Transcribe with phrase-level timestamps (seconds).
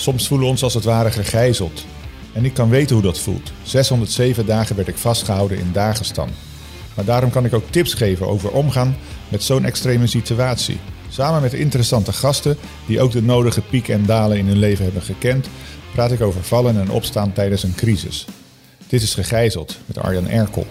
[0.00, 1.84] Soms voelen we ons als het ware gegijzeld.
[2.32, 3.52] En ik kan weten hoe dat voelt.
[3.62, 6.28] 607 dagen werd ik vastgehouden in Dagestan.
[6.94, 8.96] Maar daarom kan ik ook tips geven over omgaan
[9.28, 10.78] met zo'n extreme situatie.
[11.08, 12.56] Samen met interessante gasten
[12.86, 15.48] die ook de nodige pieken en dalen in hun leven hebben gekend,
[15.92, 18.26] praat ik over vallen en opstaan tijdens een crisis.
[18.86, 20.66] Dit is Gegijzeld met Arjan Erkel.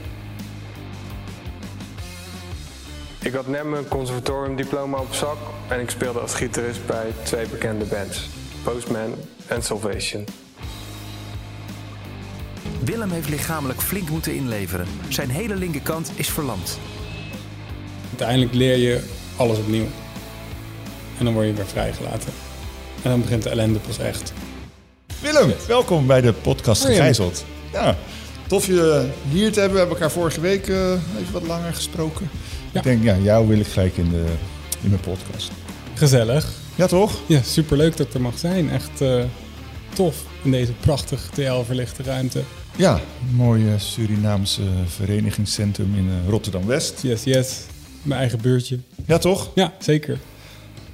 [3.21, 5.37] Ik had net mijn conservatoriumdiploma op zak
[5.67, 8.29] en ik speelde als gitarist bij twee bekende bands,
[8.63, 9.15] Postman
[9.47, 10.25] en Salvation.
[12.83, 14.87] Willem heeft lichamelijk flink moeten inleveren.
[15.09, 16.79] Zijn hele linkerkant is verlamd.
[18.09, 19.03] Uiteindelijk leer je
[19.35, 19.87] alles opnieuw.
[21.17, 22.33] En dan word je weer vrijgelaten.
[23.03, 24.33] En dan begint de ellende pas echt.
[25.21, 26.85] Willem, welkom bij de podcast.
[26.85, 27.45] Gegijzeld.
[27.71, 27.97] Ja,
[28.47, 29.73] tof je hier te hebben.
[29.73, 32.29] We hebben elkaar vorige week eh, even wat langer gesproken.
[32.71, 32.79] Ja.
[32.79, 34.25] Ik denk, ja, jou wil ik gelijk in, de,
[34.81, 35.51] in mijn podcast.
[35.93, 36.58] Gezellig.
[36.79, 37.19] Ja, toch?
[37.25, 38.69] Ja, superleuk dat ik er mag zijn.
[38.69, 39.23] Echt eh,
[39.93, 42.43] tof in deze prachtig TL-verlichte ruimte.
[42.75, 42.99] Ja,
[43.31, 47.01] mooi Surinaamse verenigingscentrum in eh, Rotterdam-West.
[47.01, 47.59] Yes, yes.
[48.01, 48.79] Mijn eigen buurtje.
[49.05, 49.51] Ja, toch?
[49.55, 50.19] Ja, zeker.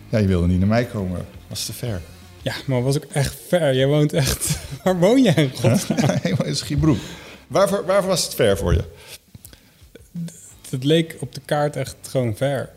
[0.10, 1.26] Ja, je wilde niet naar mij komen.
[1.48, 2.02] Was te ver.
[2.42, 3.76] Ja, maar was ook echt ver.
[3.76, 4.58] Jij woont echt...
[4.84, 6.10] Waar woon jij in godsnaam?
[6.22, 7.00] Helemaal in Schiebroek.
[7.48, 8.84] Waarvoor, waarvoor was het ver voor je?
[10.70, 12.70] Het leek op de kaart echt gewoon ver.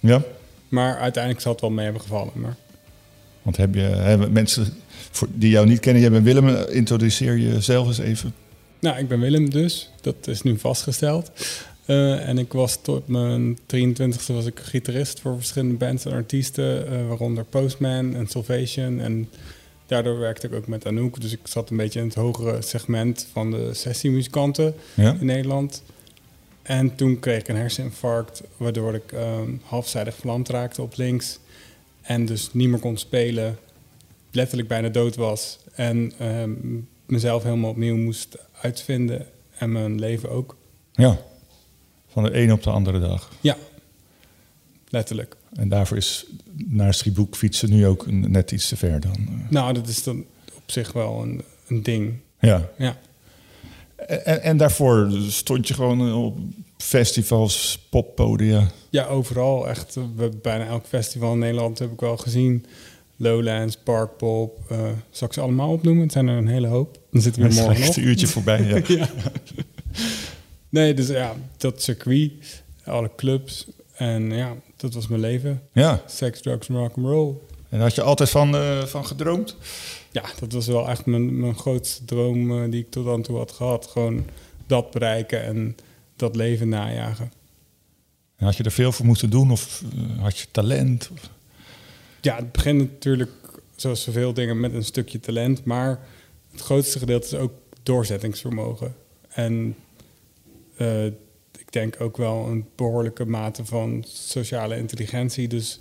[0.00, 0.22] Ja?
[0.68, 2.32] Maar uiteindelijk zal het wel mee hebben gevallen.
[2.34, 2.56] Maar
[3.42, 4.66] Want heb je hebben mensen
[5.10, 8.34] voor, die jou niet kennen, jij bent Willem, introduceer jezelf eens even.
[8.78, 9.90] Nou, ik ben Willem dus.
[10.00, 11.30] Dat is nu vastgesteld.
[11.84, 16.88] Eh, en ik was tot mijn 23e was ik gitarist voor verschillende bands en artiesten,
[16.88, 19.00] eh, waaronder Postman en Salvation.
[19.00, 19.28] En
[19.86, 21.20] daardoor werkte ik ook met Anouk.
[21.20, 25.16] Dus ik zat een beetje in het hogere segment van de sessiemuzikanten Ja?
[25.20, 25.82] in Nederland.
[26.66, 31.38] En toen kreeg ik een herseninfarct, waardoor ik ehm, halfzijdig verlamd raakte op links.
[32.02, 33.58] En dus niet meer kon spelen,
[34.30, 35.58] letterlijk bijna dood was.
[35.74, 36.50] En ehm,
[37.06, 39.26] mezelf helemaal opnieuw moest uitvinden
[39.58, 40.56] en mijn leven ook.
[40.92, 41.18] Ja.
[42.08, 43.30] Van de ene op de andere dag.
[43.40, 43.56] Ja,
[44.88, 45.36] letterlijk.
[45.52, 49.14] En daarvoor is naar Schiebroek fietsen nu ook net iets te ver dan.
[49.16, 49.50] eh.
[49.50, 52.14] Nou, dat is dan op zich wel een, een ding.
[52.40, 52.68] Ja.
[52.78, 52.96] Ja.
[53.96, 56.38] En, en daarvoor stond je gewoon op
[56.78, 58.70] festivals, poppodia.
[58.90, 59.96] ja, overal echt.
[59.96, 62.66] eh, Bijna elk festival in Nederland heb ik wel gezien.
[63.16, 64.58] Lowlands, Parkpop.
[64.68, 64.78] eh
[65.10, 66.02] zal ik ze allemaal opnoemen?
[66.02, 66.98] Het zijn er een hele hoop.
[67.10, 67.96] Dan zitten we Het morgen nog.
[67.96, 68.62] een uurtje voorbij.
[68.62, 68.80] Ja.
[68.98, 69.08] ja.
[70.68, 73.66] Nee, dus ja, dat circuit, alle clubs.
[73.94, 75.62] En ja, dat was mijn leven.
[75.72, 76.02] ja.
[76.06, 77.34] Sex, drugs en rock'n'roll.
[77.68, 79.56] En had je altijd van, eh, van gedroomd?
[80.12, 83.36] Ja, dat was wel echt mijn, mijn grootste droom eh, die ik tot dan toe
[83.36, 83.86] had gehad.
[83.86, 84.24] Gewoon
[84.66, 85.76] dat bereiken en
[86.16, 87.32] dat leven najagen.
[88.36, 91.10] En had je er veel voor moeten doen of eh, had je talent?
[91.12, 91.30] Of-
[92.20, 93.30] Ja, het begint natuurlijk,
[93.76, 95.64] zoals zoveel dingen, met een stukje talent.
[95.64, 96.00] Maar
[96.50, 97.52] het grootste gedeelte is ook
[97.82, 98.94] doorzettingsvermogen.
[99.28, 99.76] En
[100.76, 101.04] eh,
[101.58, 105.48] ik denk ook wel een behoorlijke mate van sociale intelligentie.
[105.48, 105.78] Dus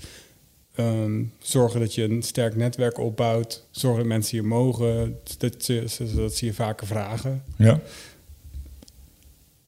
[0.75, 3.65] ehm, zorgen dat je een sterk netwerk opbouwt.
[3.71, 7.43] Zorgen dat mensen je mogen, dat ze, je vaker vragen.
[7.57, 7.79] Ja.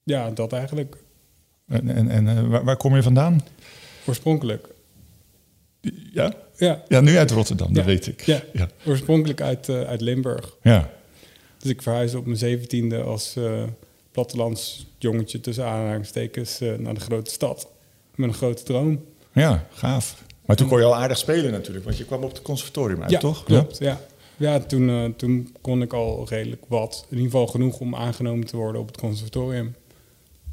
[0.03, 0.97] Ja, dat eigenlijk.
[1.68, 3.41] En, en, en eh, waar, waar kom je vandaan?
[4.06, 4.68] Oorspronkelijk.
[6.13, 6.34] Ja?
[6.57, 8.22] Ja, Ja, nu uit Rotterdam, dat weet ik.
[8.22, 8.41] ja.
[8.53, 8.69] Ja.
[8.85, 10.56] oorspronkelijk uit, eh, uit Limburg.
[10.62, 10.95] ja.
[11.57, 13.63] Dus ik verhuisde op mijn zeventiende als eh
[14.12, 17.68] plattelandsjongetje tussen aanhalingstekens naar de grote stad.
[18.16, 19.06] Met een grote droom.
[19.31, 20.24] Ja, gaaf.
[20.47, 23.12] Maar toen kon je al aardig spelen natuurlijk, want je kwam op het conservatorium uit,
[23.12, 23.44] ja, toch?
[23.44, 23.78] klopt.
[23.78, 24.02] Ja,
[24.38, 27.06] ja toen, eh, toen kon ik al redelijk wat.
[27.09, 29.75] In ieder geval genoeg om aangenomen te worden op het conservatorium.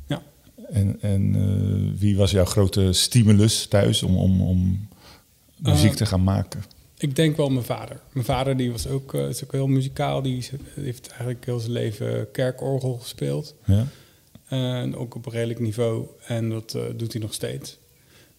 [0.06, 0.22] Ja.
[0.70, 4.88] En, en eh, wie was jouw grote stimulus thuis om, om, om
[5.58, 6.64] muziek Eh, te gaan maken?
[6.98, 8.00] Ik denk wel mijn vader.
[8.12, 10.22] Mijn vader die was ook, is ook heel muzikaal.
[10.22, 13.54] Die heeft eigenlijk heel zijn leven kerkorgel gespeeld.
[13.64, 13.86] Ja?
[14.48, 16.06] En ook op een redelijk niveau.
[16.26, 17.78] En dat doet hij nog steeds.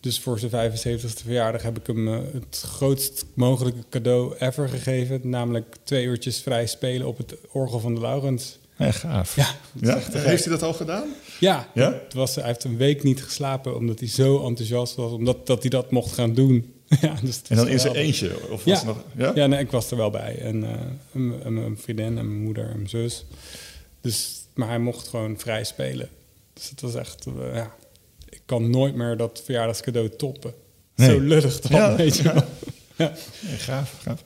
[0.06, 5.30] Dus voor zijn 75ste verjaardag heb ik hem eh, het grootst mogelijke cadeau ever gegeven.
[5.30, 8.58] Namelijk twee uurtjes vrij spelen op het orgel van de Laurens.
[8.78, 9.36] Ja, gaaf.
[9.36, 9.48] Ja,
[9.82, 10.14] is echt.
[10.14, 11.08] Heeft hij dat al gedaan?
[11.40, 11.94] Ja, Ja?
[12.04, 15.12] Het was, hij heeft een week niet geslapen omdat hij zo enthousiast was.
[15.12, 16.74] Omdat dat hij dat mocht gaan doen.
[17.02, 18.02] ja, dus En dan in zijn geweldig.
[18.22, 18.50] eentje?
[18.52, 18.72] Of Ja.
[18.72, 19.32] was het nog, ja?
[19.36, 20.38] Ja, nee, ik was er wel bij.
[20.40, 23.26] En, eh, mijn vriendin en mijn moeder en mijn zus.
[24.02, 26.10] Dus, maar hij mocht gewoon vrij spelen.
[26.54, 27.76] Dus het was echt, eh, ja,
[28.36, 30.54] ik kan nooit meer dat verjaardagscadeau toppen.
[30.96, 31.10] Nee.
[31.10, 31.96] Zo lullig dan, Ja.
[31.96, 32.44] weet je wel.
[32.98, 33.12] Ja.
[33.58, 34.24] Gaaf, gaaf.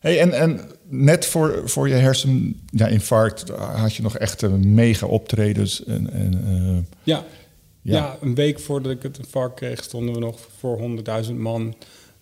[0.00, 5.84] Hey, en, en net voor, voor je herseninfarct had je nog echt mega optredens.
[5.84, 7.24] En, en, eh, Ja.
[7.82, 7.96] Ja.
[7.96, 8.16] Ja.
[8.20, 10.78] een week voordat ik het infarct kreeg, stonden we nog voor
[11.28, 11.74] 100.000 man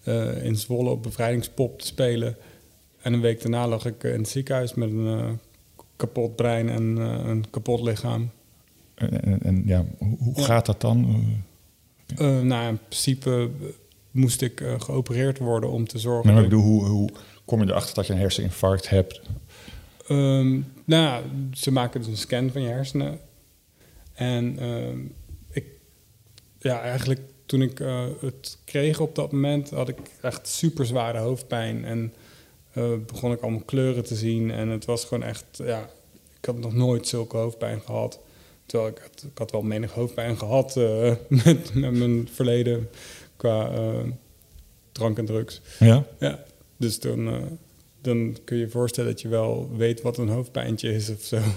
[0.02, 2.37] eh, in Zwolle op bevrijdingspop te spelen.
[3.02, 5.38] En een week daarna lag ik eh, in het ziekenhuis met een
[5.96, 6.82] kapot brein en
[7.28, 8.31] een kapot lichaam.
[9.00, 10.43] En, en, ja, hoe, Ja.
[10.43, 11.25] gaat dat dan?
[12.17, 13.50] Eh, nou, in principe
[14.11, 16.32] moest ik eh, geopereerd worden om te zorgen.
[16.35, 17.11] Maar ik dat- bedoel, hoe, hoe
[17.44, 19.20] kom je erachter dat je een herseninfarct hebt?
[20.08, 20.50] Ehm,
[20.85, 23.19] nou, ja, ze maken dus een scan van je hersenen.
[24.12, 24.99] En ehm,
[25.50, 25.64] ik,
[26.58, 31.19] ja, eigenlijk toen ik eh, het kreeg op dat moment, had ik echt super zware
[31.19, 31.85] hoofdpijn.
[31.85, 32.12] En
[33.06, 34.50] begon ik allemaal kleuren te zien.
[34.50, 35.81] En het was gewoon echt, ja,
[36.41, 38.19] ik had nog nooit zulke hoofdpijn gehad.
[38.70, 41.12] Terwijl ik, had- ik had wel menig hoofdpijn gehad eh,
[41.44, 42.88] met, met mijn verleden
[43.37, 43.99] qua eh,
[44.93, 45.61] drank en drugs.
[45.78, 46.05] Ja?
[46.19, 46.44] Ja,
[46.76, 47.43] dus dan, eh,
[48.00, 51.38] dan kun je je voorstellen dat je wel weet wat een hoofdpijntje is of zo.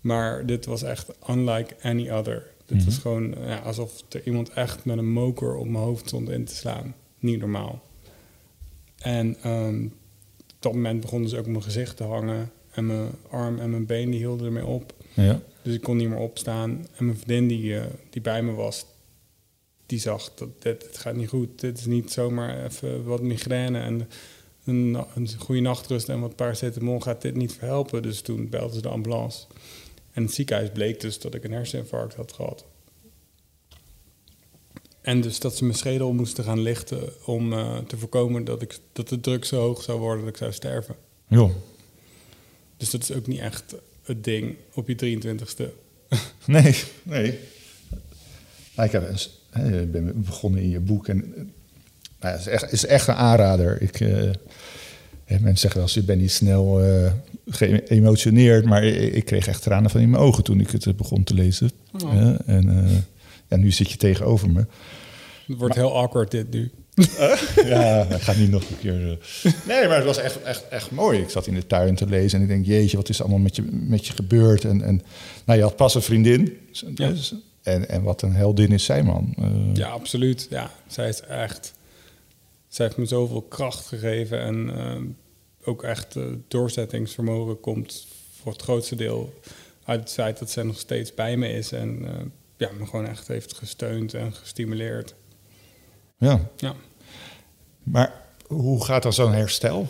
[0.00, 2.46] Maar dit was echt unlike any other.
[2.66, 6.28] Dit was gewoon ja, alsof er iemand echt met een moker op mijn hoofd stond
[6.30, 6.94] in te slaan.
[7.18, 7.82] Niet normaal.
[8.98, 12.50] En ehm, op dat moment begon dus ook mijn gezicht te hangen.
[12.70, 14.92] En mijn arm en mijn been die hielden ermee op.
[15.14, 15.40] Ja.
[15.66, 16.86] Dus ik kon niet meer opstaan.
[16.96, 18.86] En mijn vriendin die, eh, die bij me was,
[19.86, 21.60] die zag dat dit het gaat niet goed.
[21.60, 24.08] Dit is niet zomaar even wat migraine en
[24.64, 28.02] een, een goede nachtrust en wat paracetamol gaat dit niet verhelpen.
[28.02, 29.46] Dus toen belden ze de ambulance.
[30.12, 32.64] En het ziekenhuis bleek dus dat ik een herseninfarct had gehad.
[35.00, 38.78] En dus dat ze mijn schedel moesten gaan lichten om eh, te voorkomen dat, ik,
[38.92, 40.96] dat de druk zo hoog zou worden dat ik zou sterven.
[41.26, 41.50] Joh.
[42.76, 43.74] Dus dat is ook niet echt
[44.06, 45.64] het ding op je 23ste.
[46.46, 47.38] Nee, nee.
[48.74, 51.34] Nou, ik heb eens, hè, ik ben begonnen in je boek en
[52.20, 53.82] nou ja, het is echt, is echt een aanrader.
[53.82, 54.30] Ik, eh,
[55.26, 57.12] mensen zeggen wel eens, je bent niet snel eh,
[57.46, 61.24] geëmotioneerd, maar ik, ik kreeg echt tranen van in mijn ogen toen ik het begon
[61.24, 61.70] te lezen.
[62.04, 62.34] Oh.
[62.46, 62.96] En eh,
[63.48, 64.66] ja, nu zit je tegenover me.
[65.46, 66.70] Het wordt heel awkward dit nu.
[67.64, 69.10] Ja, dat gaat niet nog een keer.
[69.42, 69.52] eh.
[69.66, 71.20] Nee, maar het was echt, echt, echt mooi.
[71.20, 73.42] Ik zat in de tuin te lezen en ik denk, jeetje, wat is er allemaal
[73.42, 74.64] met je, met je gebeurd?
[74.64, 75.02] En, en
[75.44, 76.58] nou, je had pas een vriendin.
[76.94, 77.12] Ja.
[77.62, 79.34] En, en wat een heldin is zij, man.
[79.38, 80.46] Eh, Ja, absoluut.
[80.50, 81.72] Ja, zij is echt.
[82.68, 84.96] Zij heeft me zoveel kracht gegeven en eh,
[85.68, 88.06] ook echt eh, doorzettingsvermogen komt
[88.42, 89.40] voor het grootste deel
[89.84, 92.12] uit het feit dat zij nog steeds bij me is en eh,
[92.56, 95.14] ja, me gewoon echt heeft gesteund en gestimuleerd.
[96.18, 96.50] Ja.
[96.56, 96.74] Ja.
[97.82, 99.88] Maar hoe gaat dan zo'n herstel?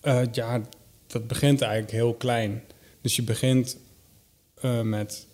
[0.00, 0.60] Eh, ja,
[1.06, 2.62] dat begint eigenlijk heel klein.
[3.00, 3.76] Dus je begint
[4.54, 5.26] eh, met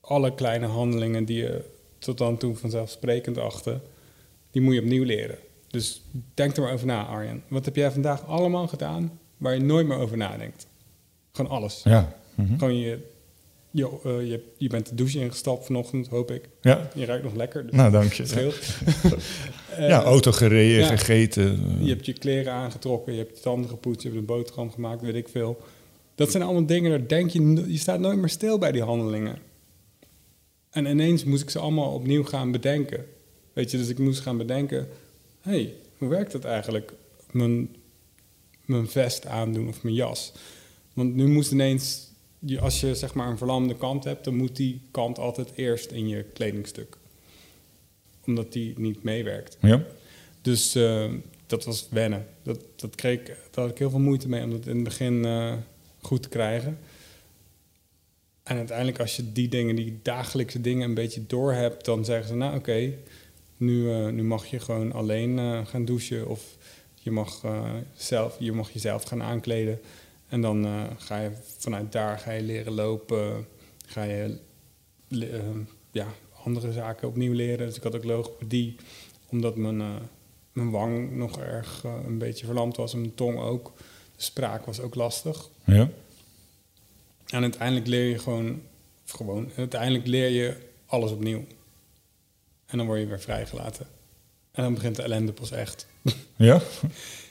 [0.00, 1.64] alle kleine handelingen die je
[1.98, 3.80] tot dan toe vanzelfsprekend achtte,
[4.50, 5.38] die moet je opnieuw leren.
[5.68, 6.02] Dus
[6.34, 7.42] denk er maar over na, Arjen.
[7.48, 10.66] Wat heb jij vandaag allemaal gedaan waar je nooit meer over nadenkt?
[11.32, 11.80] Gewoon alles.
[11.84, 12.16] Ja.
[12.36, 12.98] Gewoon je,
[13.76, 16.48] je, eh, je, je bent de douche ingestapt vanochtend, hoop ik.
[16.60, 16.90] Ja.
[16.94, 18.26] Je ruikt nog lekker, dus Nou, dank je.
[18.26, 18.58] scheelt.
[19.92, 20.86] ja, auto gereden, ja.
[20.86, 21.76] gegeten.
[21.80, 25.00] Je hebt je kleren aangetrokken, je hebt je tanden gepoetst, je hebt een boterham gemaakt,
[25.02, 25.60] weet ik veel.
[26.14, 29.38] Dat zijn allemaal dingen, daar denk je, je staat nooit meer stil bij die handelingen.
[30.70, 33.06] En ineens moest ik ze allemaal opnieuw gaan bedenken.
[33.52, 34.88] Weet je, dus ik moest gaan bedenken,
[35.40, 36.92] hé, hey, hoe werkt dat eigenlijk?
[37.30, 37.76] Mijn,
[38.64, 40.32] mijn vest aandoen of mijn jas.
[40.92, 44.56] Want nu moest ineens, je- als je zeg maar een verlamde kant hebt, dan moet
[44.56, 46.96] die kant altijd eerst in je kledingstuk.
[48.26, 49.56] Omdat die niet meewerkt.
[49.60, 49.82] Ja.
[50.42, 51.10] Dus eh,
[51.46, 52.26] dat was wennen.
[52.42, 55.24] Dat, dat kreeg, daar had ik heel veel moeite mee om dat in het begin
[55.24, 55.52] eh,
[56.00, 56.78] goed te krijgen.
[58.42, 62.28] En uiteindelijk als je die dingen, die dagelijkse dingen een beetje door hebt, dan zeggen
[62.28, 62.92] ze, nou oké,
[63.56, 66.56] nu, eh, nu mag je gewoon alleen gaan douchen of
[66.94, 67.42] je mag,
[67.94, 69.80] zelf, je mag jezelf gaan aankleden.
[70.28, 73.46] En dan eh, ga je vanuit daar ga je leren lopen,
[73.86, 74.38] ga je
[75.08, 75.40] eh,
[75.90, 76.06] ja,
[76.44, 77.66] andere zaken opnieuw leren.
[77.66, 78.76] Dus ik had ook logopedie,
[79.28, 79.94] omdat mijn, eh,
[80.52, 83.72] mijn wang nog erg een beetje verlamd was en mijn tong ook.
[84.16, 85.48] De spraak was ook lastig.
[85.64, 85.90] Ja.
[87.26, 88.62] En uiteindelijk leer je gewoon,
[89.04, 90.56] of gewoon, uiteindelijk leer je
[90.86, 91.44] alles opnieuw.
[92.66, 93.86] En dan word je weer vrijgelaten.
[94.52, 95.86] En dan begint de ellende pas echt.
[96.36, 96.60] Ja.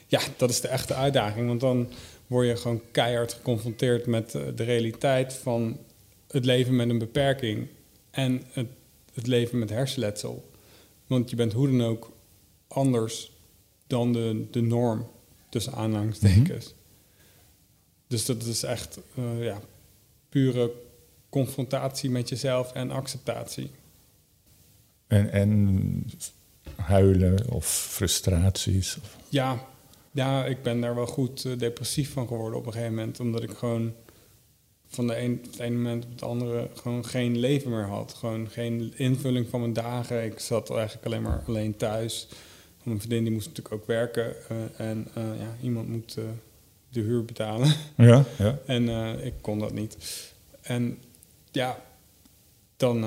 [0.08, 1.46] Ja, dat is de echte uitdaging.
[1.46, 1.88] Want dan
[2.26, 5.78] word je gewoon keihard geconfronteerd met eh, de realiteit van
[6.30, 7.68] het leven met een beperking
[8.10, 8.66] en het,
[9.14, 10.50] het leven met hersenletsel.
[11.06, 12.12] Want je bent hoe dan ook
[12.68, 13.32] anders
[13.86, 15.10] dan de, de norm,
[15.48, 16.74] tussen aanhalingstekens.
[18.06, 19.60] Dus dat is echt eh, ja,
[20.28, 20.72] pure
[21.28, 23.70] confrontatie met jezelf en acceptatie.
[25.06, 26.10] En, en
[26.76, 28.96] huilen of frustraties?
[28.96, 29.16] Of...
[29.28, 29.66] Ja,
[30.16, 33.20] ja, ik ben daar wel goed eh, depressief van geworden op een gegeven moment.
[33.20, 33.94] Omdat ik gewoon
[34.86, 38.14] van de een, het ene moment op het andere gewoon geen leven meer had.
[38.14, 40.24] Gewoon geen invulling van mijn dagen.
[40.24, 42.28] Ik zat eigenlijk alleen maar alleen thuis.
[42.82, 44.34] Mijn vriendin die moest natuurlijk ook werken.
[44.48, 46.14] eh, en eh, ja, iemand moet
[46.88, 47.74] de huur betalen.
[47.96, 48.58] Ja, ja.
[48.66, 48.88] En
[49.24, 49.96] ik kon dat niet.
[50.60, 50.98] En
[51.50, 51.82] ja,
[52.76, 53.00] dan,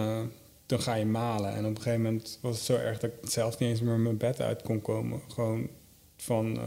[0.66, 1.54] dan ga je malen.
[1.54, 4.00] En op een gegeven moment was het zo erg dat ik zelf niet eens meer
[4.00, 5.22] mijn bed uit kon komen.
[5.28, 5.70] Gewoon
[6.18, 6.60] van,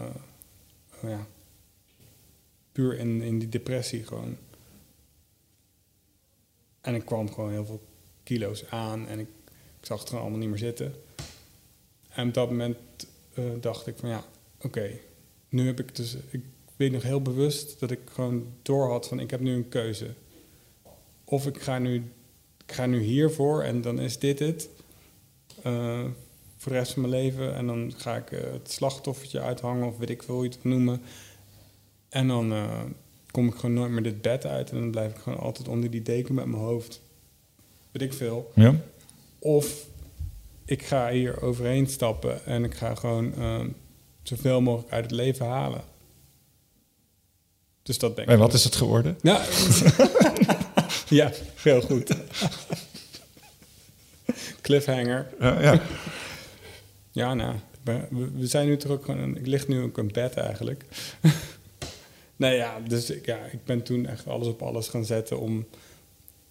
[1.10, 1.26] ja,
[2.72, 4.36] puur in, in die depressie gewoon.
[6.80, 7.82] En ik kwam gewoon heel veel
[8.22, 9.28] kilo's aan en ik,
[9.80, 10.94] ik zag het gewoon allemaal niet meer zitten.
[12.08, 12.76] En op dat moment
[13.34, 14.24] eh, dacht ik van ja,
[14.60, 14.90] oké,
[15.48, 16.44] nu heb ik dus, ik
[16.76, 20.14] weet nog heel bewust dat ik gewoon door had van ik heb nu een keuze.
[21.24, 21.94] Of ik ga nu,
[22.66, 24.68] ik ga nu hiervoor en dan is dit het.
[25.62, 26.04] eh,
[26.62, 27.54] voor de rest van mijn leven.
[27.54, 30.64] En dan ga ik eh, het slachtoffertje uithangen of weet ik veel hoe je het
[30.64, 31.02] noemen.
[32.08, 32.80] En dan eh,
[33.30, 34.70] kom ik gewoon nooit meer dit bed uit.
[34.70, 37.00] En dan blijf ik gewoon altijd onder die deken met mijn hoofd.
[37.90, 38.52] Weet ik veel.
[38.54, 38.74] ja.
[39.38, 39.86] Of
[40.64, 43.60] ik ga hier overheen stappen en ik ga gewoon eh,
[44.22, 45.84] zoveel mogelijk uit het leven halen.
[47.82, 48.30] Dus dat ben ik.
[48.30, 49.18] En wat is het geworden?
[49.22, 49.44] Ja,
[51.08, 52.16] ja heel goed.
[54.62, 55.26] Cliffhanger.
[55.40, 55.80] Ja, ja.
[57.12, 59.36] Ja, nou, we, zijn nu toch ook gewoon...
[59.36, 60.84] Ik lig nu ook in bed eigenlijk.
[62.36, 65.66] nee, ja, dus ik, ja, ik ben toen echt alles op alles gaan zetten om,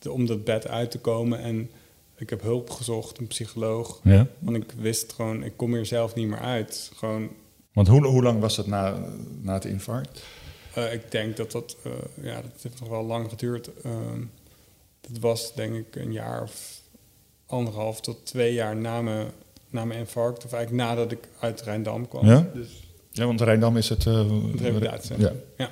[0.09, 1.39] om dat bed uit te komen.
[1.39, 1.69] En
[2.15, 3.99] ik heb hulp gezocht, een psycholoog.
[4.03, 4.27] ja.
[4.39, 6.91] Want ik wist gewoon, ik kom hier zelf niet meer uit.
[6.95, 7.29] Gewoon,
[7.73, 8.99] Want hoe, hoe lang was dat na,
[9.41, 10.23] na het infarct?
[10.73, 11.77] eh, ik denk dat dat...
[11.83, 11.91] eh,
[12.23, 13.69] ja, dat heeft nog wel lang geduurd.
[13.83, 14.21] Ehm,
[15.01, 16.81] dat was denk ik een jaar of
[17.45, 19.31] anderhalf tot twee jaar na mijn,
[19.71, 20.45] na mijn infarct.
[20.45, 22.25] Of eigenlijk nadat ik uit Rijndam kwam.
[22.25, 22.49] Ja?
[22.53, 24.05] Dus Ja, want Rijndam is het...
[24.05, 25.41] eh, Het revalidatiecentrum.
[25.57, 25.65] Ja.
[25.65, 25.71] Ja.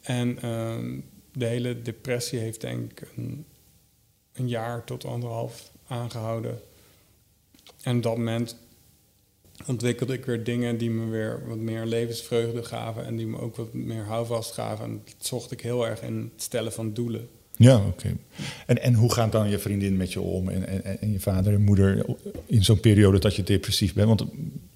[0.00, 0.98] En ehm,
[1.32, 3.44] de hele depressie heeft denk ik een,
[4.32, 6.60] een jaar tot anderhalf aangehouden.
[7.82, 8.56] En op dat moment
[9.66, 13.56] ontwikkelde ik weer dingen die me weer wat meer levensvreugde gaven en die me ook
[13.56, 14.84] wat meer houvast gaven.
[14.84, 17.28] En dat zocht ik heel erg in het stellen van doelen.
[17.56, 18.16] Ja, oké.
[18.66, 21.54] En, en hoe gaat dan je vriendin met je om en, en, en je vader
[21.54, 22.04] en moeder
[22.46, 24.08] in zo'n periode dat je depressief bent?
[24.08, 24.18] Want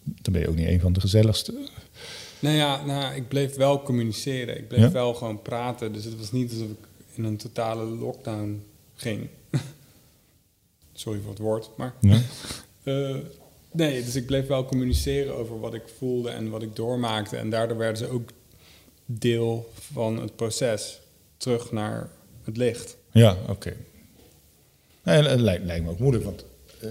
[0.03, 1.55] dan ben je ook niet een van de gezelligste.
[2.41, 4.57] Nou ja, nou, ik bleef wel communiceren.
[4.59, 4.91] Ik bleef Ja?
[4.91, 5.93] wel gewoon praten.
[5.93, 8.63] Dus het was niet alsof ik in een totale lockdown
[8.95, 9.29] ging.
[10.93, 11.95] Sorry voor het woord, maar...
[12.83, 13.17] Eh,
[13.73, 17.37] nee, dus ik bleef wel communiceren over wat ik voelde en wat ik doormaakte.
[17.37, 18.31] En daardoor werden ze ook
[19.07, 21.01] deel van het proces.
[21.37, 22.11] Terug naar
[22.49, 22.97] het licht.
[23.13, 23.73] Ja, oké.
[25.03, 26.45] En het lijkt, lijkt me ook moeilijk, want
[26.81, 26.91] eh,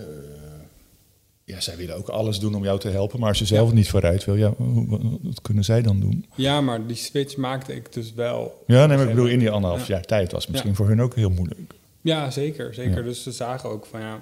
[1.44, 3.20] ja, zij willen ook alles doen om jou te helpen.
[3.20, 6.26] Maar als je zelf niet vooruit wil, ja, hoe- wat, kunnen zij dan doen?
[6.36, 8.64] Ja, maar die switch maakte ik dus wel.
[8.68, 9.94] Ja, nee, maar ik bedoel, in die anderhalf Ja.
[9.96, 10.76] jaar tijd was misschien Ja.
[10.76, 11.60] voor hun ook heel moeilijk.
[12.02, 12.74] Ja, zeker.
[12.74, 12.98] zeker.
[12.98, 13.02] Ja.
[13.02, 14.22] Dus ze zagen ook van ja.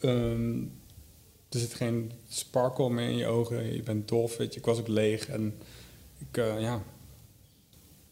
[0.00, 0.58] ehm,
[1.48, 3.72] er zit geen sparkle meer in je ogen.
[3.74, 4.36] Je bent dof.
[4.36, 4.58] Weet je.
[4.60, 5.28] Ik was ook leeg.
[5.28, 5.54] En
[6.18, 6.82] ik, eh, ja.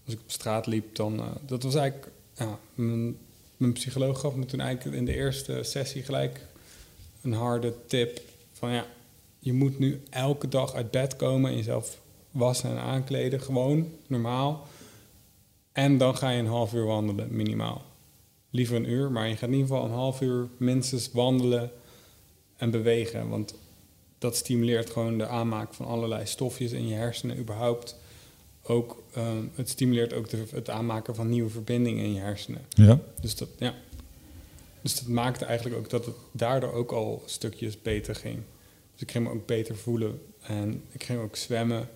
[0.09, 1.19] Als ik op straat liep, dan.
[1.19, 2.13] eh, dat was eigenlijk.
[2.35, 3.17] Ja, mijn,
[3.57, 6.47] mijn psycholoog gaf me toen eigenlijk in de eerste sessie gelijk
[7.23, 8.21] een harde tip.
[8.53, 8.87] Van ja,
[9.39, 12.01] je moet nu elke dag uit bed komen en jezelf
[12.31, 13.41] wassen en aankleden.
[13.41, 14.67] Gewoon, normaal.
[15.73, 17.85] En dan ga je een half uur wandelen, minimaal.
[18.51, 21.71] Liever een uur, maar je gaat in ieder geval een half uur minstens wandelen
[22.57, 23.29] en bewegen.
[23.29, 23.55] Want
[24.19, 27.97] dat stimuleert gewoon de aanmaak van allerlei stofjes in je hersenen überhaupt.
[28.71, 32.61] Ook, ehm, het stimuleert ook de, het aanmaken van nieuwe verbindingen in je hersenen.
[32.69, 33.01] Ja?
[33.21, 33.75] Dus dat, ja.
[34.83, 38.39] dus dat maakte eigenlijk ook dat het daardoor ook al stukjes beter ging.
[38.93, 40.21] Dus ik ging me ook beter voelen.
[40.43, 41.89] En ik ging ook zwemmen.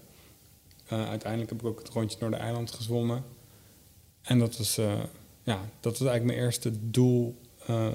[0.87, 3.25] Eh, uiteindelijk heb ik ook het rondje door de eiland gezwommen.
[4.23, 5.01] En dat was, eh,
[5.43, 7.37] ja, dat was eigenlijk mijn eerste doel.
[7.67, 7.89] eh,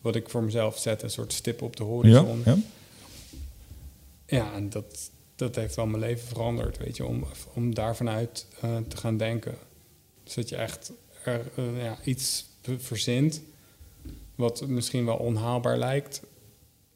[0.00, 1.04] wat ik voor mezelf zette.
[1.04, 1.88] Een soort stip op de Ja?
[1.88, 2.42] horizon.
[2.44, 2.56] ja?
[4.26, 7.24] Ja, en dat, dat heeft wel mijn leven veranderd, weet je, om,
[7.54, 9.54] om daar vanuit eh, te gaan denken.
[10.24, 10.92] Dus dat je echt
[11.24, 12.46] er, eh, ja, iets
[12.78, 13.42] verzint
[14.34, 16.22] wat misschien wel onhaalbaar lijkt.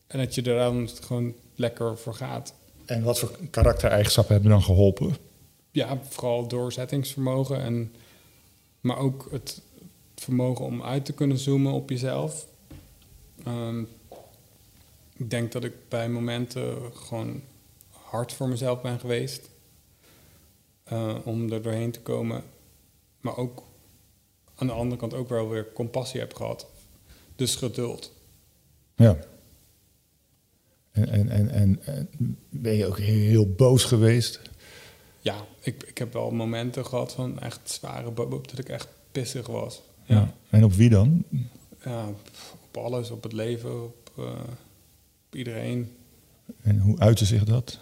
[0.07, 2.55] En dat je er dan gewoon lekker voor gaat.
[2.85, 5.17] En wat voor karaktereigenschappen hebben dan geholpen?
[5.71, 7.61] Ja, vooral doorzettingsvermogen.
[7.61, 7.95] En,
[8.81, 9.61] maar ook het
[10.15, 12.47] vermogen om uit te kunnen zoomen op jezelf.
[13.45, 13.81] Ehm,
[15.17, 17.43] ik denk dat ik bij momenten gewoon
[18.11, 19.49] hard voor mezelf ben geweest.
[20.85, 22.43] eh, om er doorheen te komen.
[23.21, 23.63] Maar ook
[24.55, 26.67] aan de andere kant ook wel weer compassie heb gehad.
[27.37, 28.13] Dus geduld.
[28.97, 29.17] Ja.
[30.91, 32.09] En, en, en, en, en
[32.49, 34.41] ben je ook heel boos geweest?
[35.21, 39.47] Ja, ik, ik heb wel momenten gehad van echt zware bo- dat ik echt pissig
[39.47, 39.83] was.
[40.05, 40.15] Ja.
[40.17, 41.25] Ja, En op wie dan?
[41.85, 42.09] ja
[42.63, 44.25] op alles, op het leven, op, eh,
[45.27, 45.97] op iedereen.
[46.63, 47.79] En hoe uitte zich dat?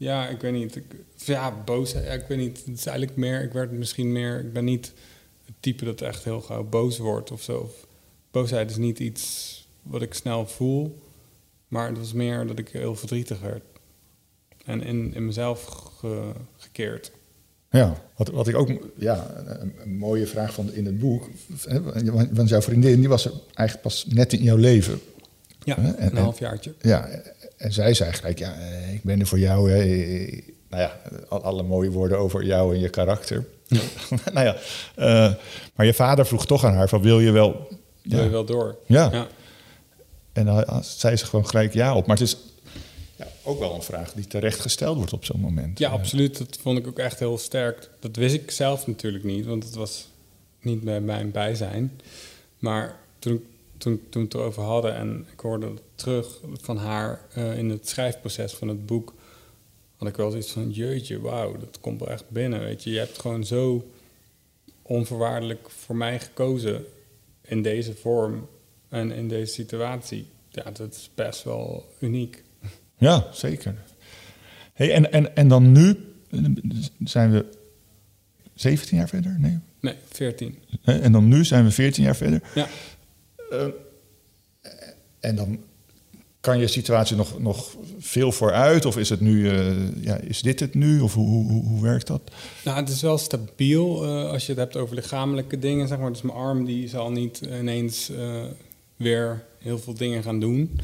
[0.00, 0.80] Ja, ik weet niet.
[1.14, 1.92] Ja, boos.
[1.92, 2.58] Ja, ik weet niet.
[2.66, 3.42] Het is eigenlijk meer.
[3.42, 4.40] Ik werd misschien meer.
[4.40, 4.92] Ik ben niet
[5.44, 7.70] het type dat echt heel gauw boos wordt of zo.
[8.30, 11.02] Boosheid is niet iets wat ik snel voel.
[11.68, 13.62] Maar het was meer dat ik heel verdrietig werd.
[14.64, 15.62] En in, in mezelf
[15.98, 17.10] ge- gekeerd.
[17.70, 19.34] Ja, wat, wat ik ook, ja,
[19.82, 21.28] een, mooie vraag vond in het boek.
[22.32, 25.00] want jouw vriendin, die was er eigenlijk pas net in jouw leven.
[25.64, 26.74] Ja, en- een en- halfjaartje.
[26.80, 27.08] Ja,
[27.56, 28.54] en zij zei gelijk, ja,
[28.92, 29.70] ik ben er voor jou.
[29.72, 29.78] Hè.
[30.68, 33.46] Nou ja, al- alle mooie woorden over jou en je karakter.
[34.34, 34.56] nou ja,
[34.94, 35.34] eh,
[35.74, 37.68] maar je vader vroeg toch aan haar van, wil je wel...
[38.02, 38.24] Wil Ja.
[38.24, 38.76] je wel door?
[38.86, 39.08] Ja.
[39.12, 39.26] ja.
[40.32, 42.06] En dan zei ze gewoon gelijk ja op.
[42.06, 42.36] Maar het is
[43.16, 45.78] ja, ook wel een vraag die terecht gesteld wordt op zo'n moment.
[45.78, 46.38] Ja, absoluut.
[46.38, 47.90] Dat vond ik ook echt heel sterk.
[48.00, 50.06] Dat wist ik zelf natuurlijk niet, want het was
[50.60, 52.00] niet bij mijn bijzijn.
[52.58, 53.44] Maar toen,
[53.80, 57.88] toen, toen het erover hadden en ik hoorde het terug van haar eh, in het
[57.88, 59.14] schrijfproces van het boek,
[59.96, 62.60] had ik wel zoiets van: jeetje, wauw, dat komt wel echt binnen.
[62.60, 63.90] Weet je, je hebt gewoon zo
[64.82, 66.84] onvoorwaardelijk voor mij gekozen
[67.42, 68.48] in deze vorm
[68.88, 70.26] en in deze situatie.
[70.48, 72.42] Ja, dat is best wel uniek.
[72.98, 73.74] Ja, zeker.
[74.72, 75.96] Hey, en, en, en dan nu
[77.04, 77.44] zijn we
[78.54, 79.36] 17 jaar verder?
[79.38, 79.58] Nee.
[79.80, 80.58] Nee, 14.
[80.82, 82.42] Hè, En dan nu zijn we 14 jaar verder.
[82.54, 82.68] Ja.
[85.20, 85.58] En dan
[86.40, 88.84] kan je situatie nog, nog veel vooruit?
[88.84, 91.00] Of is het nu, eh, ja, is dit het nu?
[91.00, 92.20] Of hoe, hoe, hoe, werkt dat?
[92.64, 95.88] Nou, het is wel stabiel eh, als je het hebt over lichamelijke dingen.
[95.88, 96.12] Zeg maar.
[96.12, 98.42] Dus mijn arm die zal niet ineens eh,
[98.96, 100.80] weer heel veel dingen gaan doen.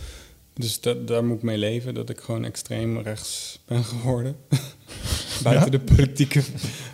[0.55, 4.37] Dus dat, daar moet ik mee leven, dat ik gewoon extreem rechts ben geworden.
[5.43, 6.43] Buiten de politieke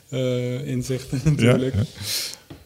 [0.09, 1.75] eh, inzichten natuurlijk.
[1.75, 1.83] Ja,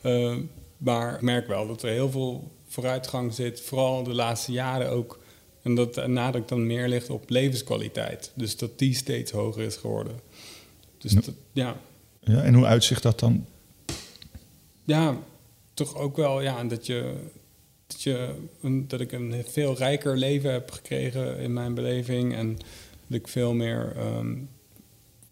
[0.01, 0.37] Eh,
[0.79, 2.51] maar ik merk wel dat er heel veel
[2.83, 5.19] vooruitgang zit, vooral de laatste jaren ook.
[5.63, 8.33] En dat de nadruk dan meer ligt op levenskwaliteit.
[8.35, 10.21] Dus dat die steeds hoger is geworden.
[10.99, 11.21] Dus Ja.
[11.21, 11.77] dat, ja,
[12.21, 13.47] Ja, en hoe uitzicht dat dan?
[14.85, 15.17] ja,
[15.75, 17.15] toch ook wel ja, dat, je,
[17.87, 22.35] dat, je, dat ik een veel rijker leven heb gekregen in mijn beleving.
[22.35, 22.57] En
[23.07, 24.35] dat ik veel meer ehm,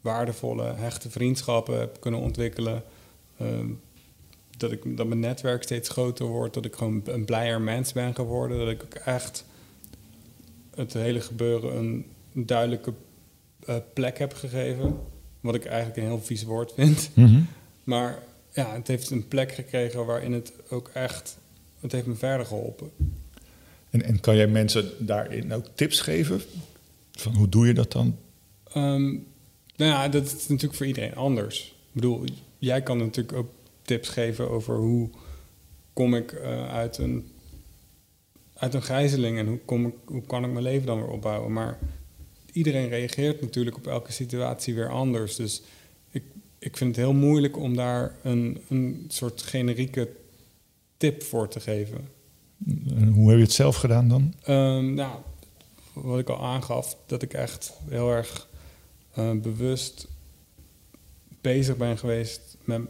[0.00, 2.82] waardevolle, hechte vriendschappen heb kunnen ontwikkelen.
[3.38, 3.66] Ehm,
[4.56, 6.54] dat, ik, dat mijn netwerk steeds groter wordt.
[6.54, 8.58] Dat ik gewoon een blijer mens ben geworden.
[8.58, 9.44] Dat ik ook echt
[10.74, 12.92] het hele gebeuren een duidelijke
[13.66, 14.96] eh, plek heb gegeven.
[15.40, 17.10] Wat ik eigenlijk een heel vies woord vind.
[17.84, 18.18] Maar
[18.52, 21.38] ja, het heeft een plek gekregen waarin het ook echt...
[21.80, 22.90] Het heeft me verder geholpen.
[23.90, 26.42] En, en kan jij mensen daarin ook tips geven?
[27.12, 28.16] Van hoe doe je dat dan?
[28.72, 29.02] Ehm,
[29.76, 31.64] nou ja, dat is natuurlijk voor iedereen anders.
[31.66, 32.24] Ik bedoel,
[32.58, 33.50] jij kan natuurlijk ook
[33.84, 35.10] tips geven over hoe
[35.92, 37.32] kom ik eh, uit, een,
[38.54, 41.52] uit een gijzeling en hoe, kom ik, hoe kan ik mijn leven dan weer opbouwen.
[41.52, 41.78] Maar
[42.52, 45.36] iedereen reageert natuurlijk op elke situatie weer anders.
[45.36, 45.62] Dus
[46.10, 46.22] ik,
[46.58, 50.08] ik vind het heel moeilijk om daar een, een soort generieke
[50.96, 52.08] tip voor te geven.
[52.88, 54.34] En hoe heb je het zelf gedaan dan?
[54.42, 55.18] Ehm, nou,
[55.92, 58.48] wat ik al aangaf, dat ik echt heel erg
[59.14, 60.08] eh, bewust
[61.40, 62.80] bezig ben geweest met,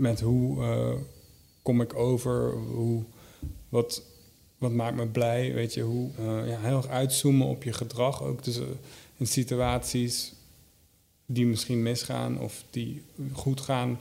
[0.00, 0.92] met hoe eh,
[1.62, 3.02] kom ik over, hoe,
[3.68, 4.02] wat,
[4.58, 8.22] wat maakt me blij, weet je, hoe eh, ja, heel erg uitzoomen op je gedrag,
[8.22, 8.64] ook dus, eh,
[9.16, 10.32] in situaties
[11.26, 14.00] die misschien misgaan of die goed gaan.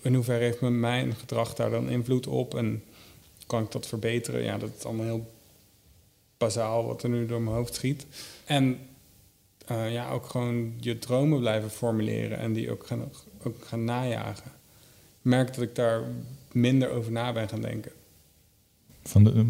[0.00, 2.82] In hoeverre heeft mijn gedrag daar dan invloed op en
[3.46, 4.42] kan ik dat verbeteren?
[4.42, 5.30] Ja, dat is allemaal heel
[6.36, 8.06] bazaal wat er nu door mijn hoofd schiet.
[8.44, 8.78] En
[9.66, 13.10] ja, ook gewoon je dromen blijven formuleren en die ook gaan,
[13.42, 14.57] ook gaan najagen.
[15.28, 16.02] Merk dat ik daar
[16.52, 17.92] minder over na ben gaan denken.
[19.02, 19.46] Van de,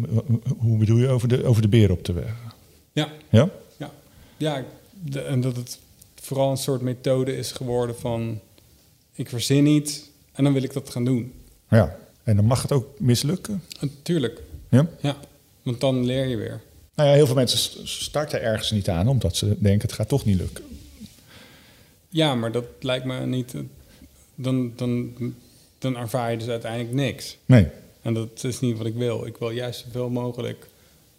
[0.57, 2.33] hoe bedoel je over de, over de beer op de weg?
[2.91, 3.49] Ja, Ja?
[3.77, 3.91] ja.
[4.37, 4.65] ja
[5.03, 5.79] de- en dat het
[6.21, 8.39] vooral een soort methode is geworden van...
[9.13, 10.01] ik verzin iets
[10.33, 11.33] en dan wil ik dat gaan doen.
[11.69, 11.97] Ja.
[12.23, 13.63] En dan mag het ook mislukken.
[13.79, 14.87] Natuurlijk, Ja?
[15.01, 15.17] ja.
[15.63, 16.61] Want dan leer je weer.
[16.95, 20.07] Nou ja, heel veel mensen st- starten ergens niet aan omdat ze denken het gaat
[20.09, 20.63] toch niet lukken.
[22.09, 23.53] Ja, maar dat lijkt me niet...
[24.35, 25.13] Dan, dan,
[25.79, 27.37] dan ervaar je dus uiteindelijk niks.
[27.45, 27.67] Nee.
[28.01, 29.25] En dat is niet wat ik wil.
[29.25, 30.67] Ik wil juist zoveel mogelijk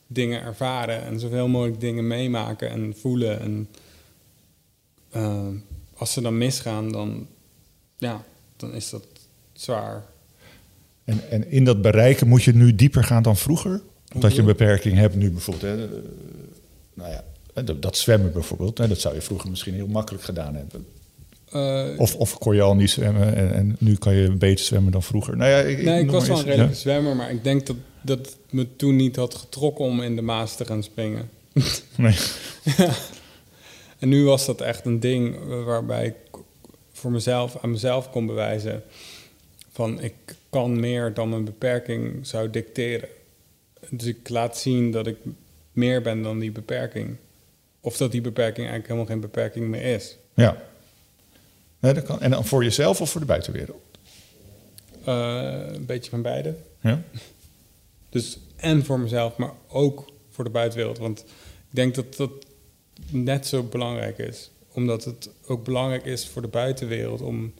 [0.07, 3.41] dingen ervaren en zoveel mogelijk dingen meemaken en voelen.
[3.41, 3.69] En
[5.11, 5.47] eh,
[5.97, 7.27] als ze dan misgaan, dan,
[7.99, 8.25] ja,
[8.57, 9.07] dan is dat
[9.53, 10.05] zwaar.
[11.05, 13.83] En, en in dat bereiken moet je nu dieper gaan dan vroeger?
[14.15, 15.79] Omdat je een beperking hebt nu bijvoorbeeld.
[15.79, 16.03] Hè, eh,
[16.95, 17.25] nou ja,
[17.63, 18.79] dat, dat zwemmen bijvoorbeeld.
[18.79, 20.87] Hè, dat zou je vroeger misschien heel makkelijk gedaan hebben.
[21.51, 24.93] Eh, Of, of kon je al niet zwemmen en, en nu kan je beter zwemmen
[24.93, 25.37] dan vroeger?
[25.37, 26.79] Nou ja, ik, nee, ik was wel een redelijke ja?
[26.79, 30.23] zwemmer, maar ik denk dat, dat het me toen niet had getrokken om in de
[30.23, 31.31] Maas te gaan springen.
[31.97, 32.17] Nee.
[33.99, 36.43] En nu was dat echt een ding waarbij ik
[36.93, 38.83] voor mezelf aan mezelf kon bewijzen
[39.73, 40.15] van ik
[40.51, 43.09] kan meer dan mijn beperking zou dicteren.
[43.91, 45.17] Dus ik laat zien dat ik
[45.73, 47.17] meer ben dan die beperking.
[47.81, 50.17] Of dat die beperking eigenlijk helemaal geen beperking meer is.
[50.35, 50.63] Ja.
[51.81, 52.21] Nee, dat kan.
[52.21, 53.83] En dan voor jezelf of voor de buitenwereld?
[55.05, 56.57] Eh, een beetje van beide.
[56.81, 57.03] Ja.
[58.11, 60.99] Dus en voor mezelf, maar ook voor de buitenwereld.
[60.99, 61.21] Want
[61.69, 62.31] ik denk dat dat
[63.11, 64.51] net zo belangrijk is.
[64.73, 67.53] Omdat het ook belangrijk is voor de buitenwereld om,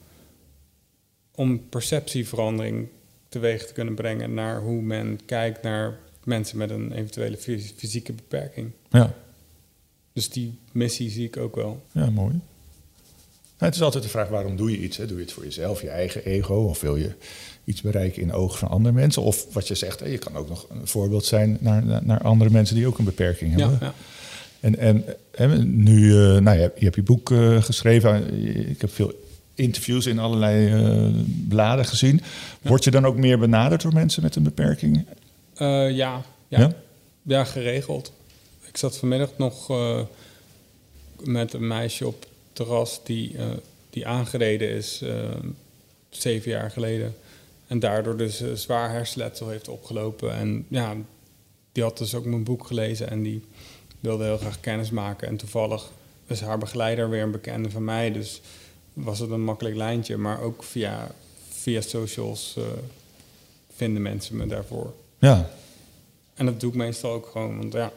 [1.35, 2.89] om perceptieverandering
[3.29, 8.13] teweeg te kunnen brengen naar hoe men kijkt naar mensen met een eventuele fys- fysieke
[8.13, 8.71] beperking.
[8.91, 9.15] Ja.
[10.13, 11.83] Dus die missie zie ik ook wel.
[11.93, 12.41] Ja, mooi.
[13.61, 14.97] Nou, het is altijd de vraag, waarom doe je iets?
[14.97, 15.07] Hè?
[15.07, 16.55] Doe je het voor jezelf, je eigen ego?
[16.55, 17.13] Of wil je
[17.65, 19.23] iets bereiken in de ogen van andere mensen?
[19.23, 22.51] Of wat je zegt, hè, je kan ook nog een voorbeeld zijn naar, naar, andere
[22.51, 23.79] mensen die ook een beperking hebben.
[23.81, 23.95] Ja, ja.
[24.61, 28.35] En, en nu, eh, nou, je, hebt, je hebt je boek eh, geschreven.
[28.69, 29.13] Ik heb veel
[29.55, 32.23] interviews in allerlei eh, bladen gezien.
[32.63, 35.07] Word je dan ook meer benaderd door mensen met een beperking?
[35.55, 36.23] Ja, ja.
[36.49, 36.73] Ja?
[37.23, 37.45] ja.
[37.45, 38.13] geregeld.
[38.67, 39.69] Ik zat vanmiddag nog
[41.25, 42.27] met een meisje op
[42.65, 43.47] terras die, eh,
[43.91, 45.15] die aangereden is eh,
[46.09, 47.15] zeven jaar geleden.
[47.67, 50.35] En daardoor dus eh, zwaar hersenletsel heeft opgelopen.
[50.35, 50.97] En ja,
[51.73, 53.45] die had dus ook mijn boek gelezen en die
[54.01, 55.29] wilde heel graag kennis maken.
[55.29, 55.91] En toevallig
[56.27, 58.13] is haar begeleider weer een bekende van mij.
[58.13, 58.41] Dus
[58.93, 60.17] was het een makkelijk lijntje.
[60.17, 61.15] Maar ook via,
[61.49, 62.57] via socials
[63.75, 64.93] vinden mensen me daarvoor.
[65.19, 65.51] Ja,
[66.35, 67.93] En dat doe ik meestal ook gewoon, want ja,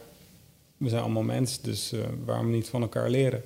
[0.84, 3.42] we zijn allemaal mensen, dus eh, waarom niet van elkaar leren?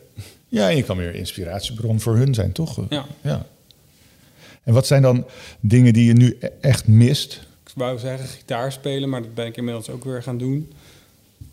[0.48, 2.86] ja en je kan weer inspiratiebron voor hun zijn, toch?
[2.88, 3.06] Ja.
[3.20, 3.46] ja.
[4.62, 5.26] En wat zijn dan
[5.60, 7.46] dingen die je nu e- echt mist?
[7.66, 10.72] Ik wou zeggen gitaar spelen, maar dat ben ik inmiddels ook weer gaan doen.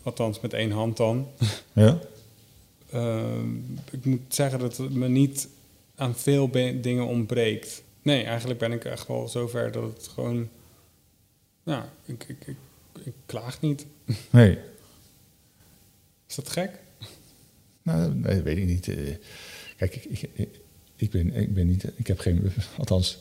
[0.02, 1.28] Althans met één hand dan.
[1.72, 1.98] Ja?
[2.90, 3.42] Eh,
[3.90, 5.48] ik moet zeggen dat het me niet
[5.94, 7.82] aan veel dingen ontbreekt.
[8.02, 10.48] Nee, eigenlijk ben ik echt wel zover dat het gewoon...
[11.62, 12.56] Ja, ik, ik, ik,
[13.04, 13.86] ik klaag niet.
[14.30, 14.58] Nee.
[16.28, 16.70] Is dat gek?
[17.82, 18.88] Nou, nee, weet ik niet.
[18.88, 18.96] Eh,
[19.76, 20.48] Kijk, ik, ik,
[20.96, 21.84] ik- ben, ik ben niet...
[21.96, 22.52] Ik heb geen...
[22.78, 23.18] Althans,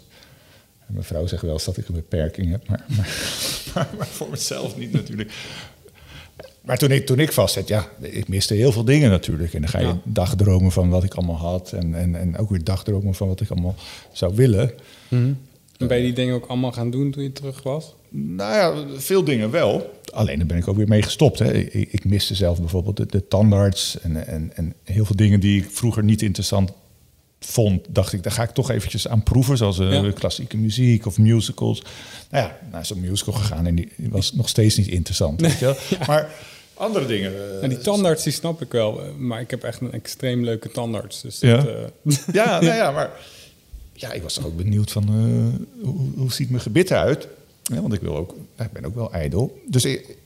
[0.88, 2.68] mijn vrouw zegt wel eens dat ik een beperking heb.
[2.68, 3.08] Maar, maar,
[3.76, 5.32] maar, maar voor mezelf niet natuurlijk.
[6.62, 9.54] Maar toen ik, toen ik vastzet, ja, ik miste heel veel dingen natuurlijk.
[9.54, 10.00] En dan ga je Ja.
[10.04, 11.72] dagdromen van wat ik allemaal had.
[11.74, 13.76] En, en, en ook weer dagdromen van wat ik allemaal
[14.12, 14.72] zou willen.
[15.10, 15.38] En
[15.78, 17.94] ben je die dingen ook allemaal gaan doen toen je terug was?
[18.10, 20.00] Nou ja, veel dingen wel.
[20.16, 21.40] Alleen daar ben ik ook weer mee gestopt.
[21.40, 21.54] Hè.
[21.54, 25.62] Ik, ik miste zelf bijvoorbeeld de, de tandarts en, en, en heel veel dingen die
[25.64, 26.72] ik vroeger niet interessant
[27.40, 27.86] vond.
[27.90, 29.58] Dacht ik, daar ga ik toch eventjes aan proeven.
[29.58, 30.12] Zoals eh, Ja.
[30.12, 31.84] klassieke muziek of musicals.
[32.30, 35.42] Nou ja, naar zo'n musical gegaan en die was nog steeds niet interessant.
[35.42, 35.76] Weet je wel?
[36.08, 36.30] Maar
[36.74, 37.32] andere dingen...
[37.58, 39.04] eh, En die tandarts, die snap ik wel.
[39.04, 41.22] eh, Maar ik heb echt een extreem leuke tandarts.
[41.22, 41.58] Dus Ja?
[41.58, 41.92] dat,
[42.34, 43.10] Ja, nou ja, maar
[43.94, 45.08] ja, ik was toch ook benieuwd van
[45.82, 47.28] hoe, hoe ziet mijn gebit eruit?
[47.74, 49.60] Ja, want ik wil ook, ik ben ook wel ijdel.
[49.68, 50.18] Dus ik,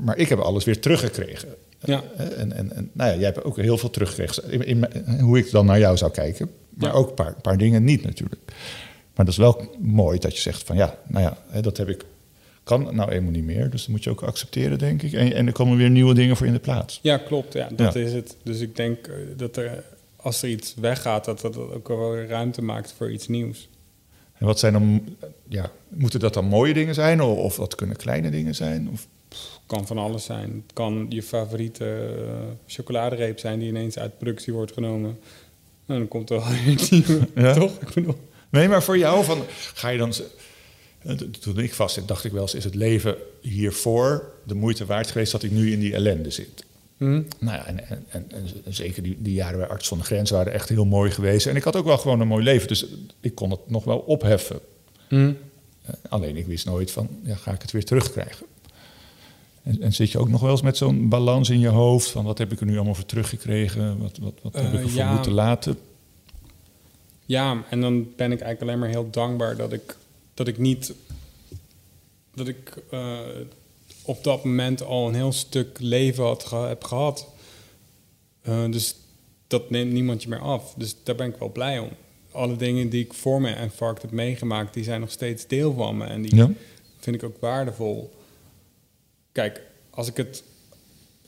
[0.00, 1.48] maar ik heb alles weer teruggekregen.
[1.84, 2.02] Ja.
[2.16, 4.66] En, en, en nou ja, jij hebt ook heel veel teruggekregen.
[4.66, 4.86] In,
[5.20, 6.50] hoe ik dan naar jou zou kijken.
[6.68, 6.94] Maar Ja.
[6.96, 8.40] ook een paar, paar dingen niet natuurlijk.
[9.14, 12.04] Maar dat is wel mooi dat je zegt van ja, nou ja, dat heb ik,
[12.62, 13.70] kan nou eenmaal niet meer.
[13.70, 15.12] Dus dat moet je ook accepteren, denk ik.
[15.12, 16.98] En, en er komen weer nieuwe dingen voor in de plaats.
[17.02, 17.52] ja, klopt.
[17.52, 18.00] Ja, dat Ja.
[18.00, 18.36] is het.
[18.42, 19.84] Dus ik denk eh, dat er,
[20.16, 23.68] als er iets weggaat, dat dat ook wel weer ruimte maakt voor iets nieuws.
[24.38, 25.16] En wat zijn dan,
[25.48, 27.20] ja, moeten dat dan mooie dingen zijn?
[27.20, 28.88] Of, of dat kunnen kleine dingen zijn?
[28.92, 29.06] Of,
[29.66, 30.50] kan van alles zijn.
[30.66, 32.34] Het kan je favoriete eh,
[32.66, 35.18] chocoladereep zijn die ineens uit productie wordt genomen.
[35.86, 37.54] En dan komt er wel weer een nieuwe, Ja.
[37.54, 37.80] toch?
[37.80, 38.14] Ik bedoel,
[38.50, 39.42] nee, maar voor jou, van,
[39.74, 40.12] ga je dan...
[41.02, 44.84] eh, Toen ik vast zit, dacht ik wel eens, is het leven hiervoor de moeite
[44.86, 46.64] waard geweest dat ik nu in die ellende zit?
[46.96, 47.22] Hm?
[47.38, 48.26] Nou ja, en, en, en,
[48.64, 51.46] en zeker die, die jaren bij Arts van de Grens waren echt heel mooi geweest.
[51.46, 52.86] En ik had ook wel gewoon een mooi leven, dus
[53.20, 54.58] ik kon het nog wel opheffen.
[55.08, 55.32] Hm?
[55.84, 58.46] Eh, alleen ik wist nooit van, ja, ga ik het weer terugkrijgen?
[59.62, 62.24] En, en zit je ook nog wel eens met zo'n balans in je hoofd van
[62.24, 63.98] wat heb ik er nu allemaal voor teruggekregen?
[63.98, 65.12] Wat, wat, wat heb Eh, ik ervoor ja.
[65.14, 65.78] moeten laten?
[67.26, 69.96] Ja, en dan ben ik eigenlijk alleen maar heel dankbaar dat ik,
[70.34, 70.94] dat ik niet.
[72.34, 73.18] dat ik eh,
[74.04, 77.28] op dat moment al een heel stuk leven had ge- heb gehad.
[78.42, 78.94] Eh, dus
[79.46, 80.74] dat neemt niemand je meer af.
[80.76, 81.88] Dus daar ben ik wel blij om.
[82.32, 85.96] Alle dingen die ik voor mijn infarct heb meegemaakt, die zijn nog steeds deel van
[85.96, 86.04] me.
[86.04, 86.50] En die Ja.
[86.98, 88.12] vind ik ook waardevol.
[89.32, 90.42] Kijk, als ik het.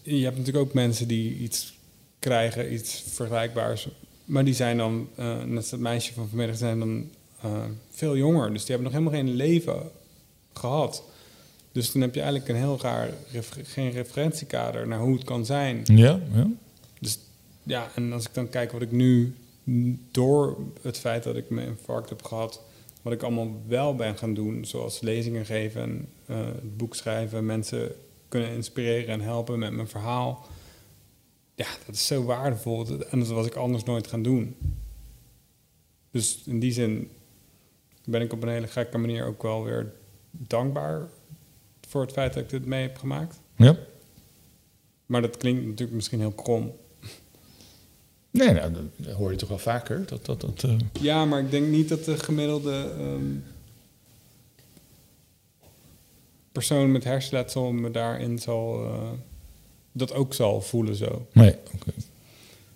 [0.02, 1.74] Je hebt natuurlijk ook mensen die iets
[2.18, 3.88] krijgen, iets vergelijkbaars.
[4.24, 7.10] Maar die zijn dan, eh, net als dat meisje van vanmiddag, zijn dan
[7.42, 8.52] eh, veel jonger.
[8.52, 9.90] Dus die hebben nog helemaal geen leven
[10.52, 11.02] gehad.
[11.76, 15.44] Dus dan heb je eigenlijk een heel raar, refer- geen referentiekader naar hoe het kan
[15.46, 15.80] zijn.
[15.84, 16.50] Ja, ja.
[17.00, 17.18] Dus
[17.62, 19.34] ja, en als ik dan kijk wat ik nu
[20.10, 22.62] door het feit dat ik mijn infarct heb gehad,
[23.02, 26.08] wat ik allemaal wel ben gaan doen, zoals lezingen geven en
[26.62, 27.92] het boek schrijven, mensen
[28.28, 30.46] kunnen inspireren en helpen met mijn verhaal.
[31.54, 34.56] Ja, dat is zo waardevol en dat was ik anders nooit gaan doen.
[36.10, 37.10] Dus in die zin
[38.04, 39.92] ben ik op een hele gekke manier ook wel weer
[40.30, 41.08] dankbaar
[41.86, 43.40] voor het feit dat ik dit mee heb gemaakt.
[43.56, 43.76] ja.
[45.06, 46.72] Maar dat klinkt natuurlijk misschien heel krom.
[48.30, 50.06] Nee, nou, dat hoor je toch wel vaker.
[50.06, 53.24] Dat, dat, dat, eh, Ja, maar ik denk niet dat de gemiddelde ehm,
[56.52, 58.84] persoon met hersenletsel me daarin zal.
[58.84, 59.10] eh,
[59.92, 61.26] dat ook zal voelen zo.
[61.32, 61.92] Nee, oké.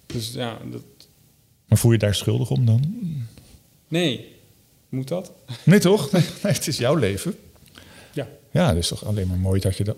[0.07, 0.83] Dus ja, dat,
[1.66, 2.94] Maar voel je daar schuldig om dan?
[3.88, 4.35] nee.
[4.88, 5.33] Moet dat?
[5.64, 6.11] Nee, toch?
[6.12, 7.35] Nee, nee, het is jouw leven.
[8.50, 8.68] Ja.
[8.68, 9.96] Het is toch alleen maar mooi dat je dat,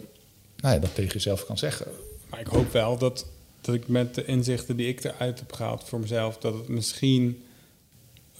[0.56, 1.86] nou ja, dat tegen jezelf kan zeggen.
[2.30, 3.26] Maar ik hoop wel dat,
[3.60, 7.42] dat ik met de inzichten die ik eruit heb gehaald voor mezelf, dat het misschien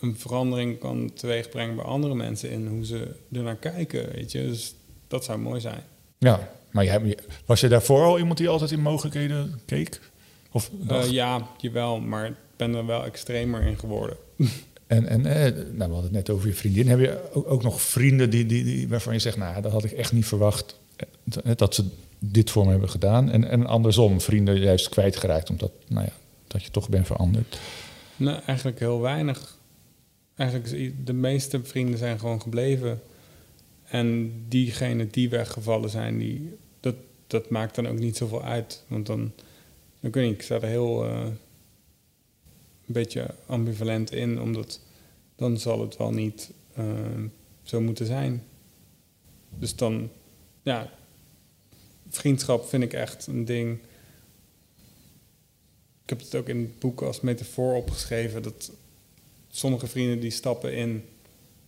[0.00, 4.12] een verandering kan teweegbrengen bij andere mensen in hoe ze er naar kijken.
[4.12, 4.46] Weet je?
[4.46, 4.74] Dus
[5.08, 5.82] dat zou mooi zijn.
[6.18, 7.00] Ja, maar
[7.46, 10.00] was je daarvoor al iemand die altijd in mogelijkheden keek?
[10.50, 11.10] Of dacht?
[11.10, 14.16] ja, jawel, maar ik ben er wel extremer in geworden.
[14.92, 16.88] En, en eh, nou, we hadden het net over je vriendin.
[16.88, 19.84] Heb je ook, ook nog vrienden die, die, die, waarvan je zegt, nou, dat had
[19.84, 21.84] ik echt niet verwacht eh, dat ze
[22.18, 23.30] dit voor me hebben gedaan.
[23.30, 26.12] En, en andersom, vrienden juist kwijtgeraakt omdat nou ja,
[26.46, 27.58] dat je toch bent veranderd.
[28.16, 29.58] Nee, eigenlijk heel weinig.
[30.36, 33.00] Eigenlijk de meeste vrienden zijn gewoon gebleven.
[33.84, 36.94] En diegenen die weggevallen zijn, die, dat,
[37.26, 38.84] dat maakt dan ook niet zoveel uit.
[38.86, 39.32] Want dan,
[40.00, 41.26] dan kun je, ik sta er heel eh,
[42.92, 44.80] beetje ambivalent in, omdat
[45.36, 46.84] dan zal het wel niet eh,
[47.62, 48.44] zo moeten zijn.
[49.58, 50.10] Dus dan,
[50.62, 50.90] ja,
[52.08, 53.78] vriendschap vind ik echt een ding.
[56.02, 58.70] Ik heb het ook in het boek als metafoor opgeschreven dat
[59.50, 61.04] sommige vrienden die stappen in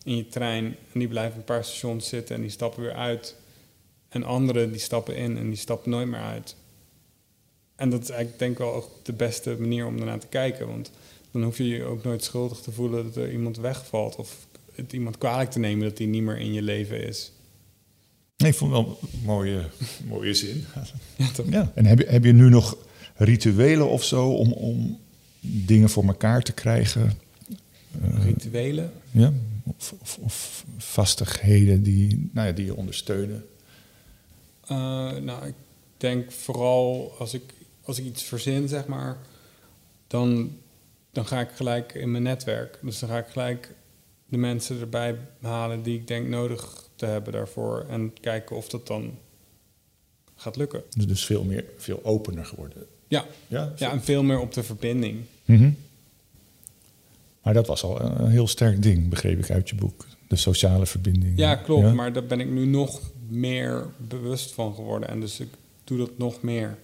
[0.04, 3.36] in je trein en die blijven een paar stations zitten en die stappen weer uit.
[4.08, 6.56] En anderen die stappen in en die stappen nooit meer uit.
[7.76, 10.66] En dat is eigenlijk denk ik wel ook de beste manier om ernaar te kijken.
[10.66, 10.90] Want
[11.34, 14.16] dan hoef je je ook nooit schuldig te voelen dat er iemand wegvalt.
[14.16, 17.32] Of het iemand kwalijk te nemen dat die niet meer in je leven is.
[18.36, 19.64] Nee, ik vond wel een mooie,
[20.08, 20.64] mooie zin.
[21.16, 21.46] Ja, toch?
[21.50, 21.72] Ja.
[21.74, 22.76] En heb je, heb je nu nog
[23.14, 24.98] rituelen of zo om, om
[25.40, 27.18] dingen voor elkaar te krijgen?
[28.00, 28.92] Rituelen.
[29.10, 29.32] Ja?
[29.64, 33.44] Of, of, of vastigheden die, nou ja, die je ondersteunen?
[34.60, 35.54] Eh, nou, ik
[35.96, 37.42] denk vooral als ik,
[37.82, 39.18] als ik iets verzin, zeg maar,
[40.06, 40.50] dan,
[41.14, 42.78] dan ga ik gelijk in mijn netwerk.
[42.82, 43.74] Dus dan ga ik gelijk
[44.26, 47.86] de mensen erbij halen die ik denk nodig te hebben daarvoor.
[47.88, 49.18] En kijken of dat dan
[50.34, 50.82] gaat lukken.
[50.96, 52.86] Dus, dus veel, meer, veel opener geworden.
[53.08, 55.20] Ja, Ja, ja en veel meer op de verbinding.
[55.44, 55.70] Mhm.
[57.42, 60.06] Maar dat was al een heel sterk ding, begreep ik uit je boek.
[60.28, 61.38] De sociale verbinding.
[61.38, 61.82] Ja, klopt.
[61.82, 61.92] Ja?
[61.92, 65.08] Maar daar ben ik nu nog meer bewust van geworden.
[65.08, 65.48] En dus ik
[65.84, 66.78] doe dat nog meer.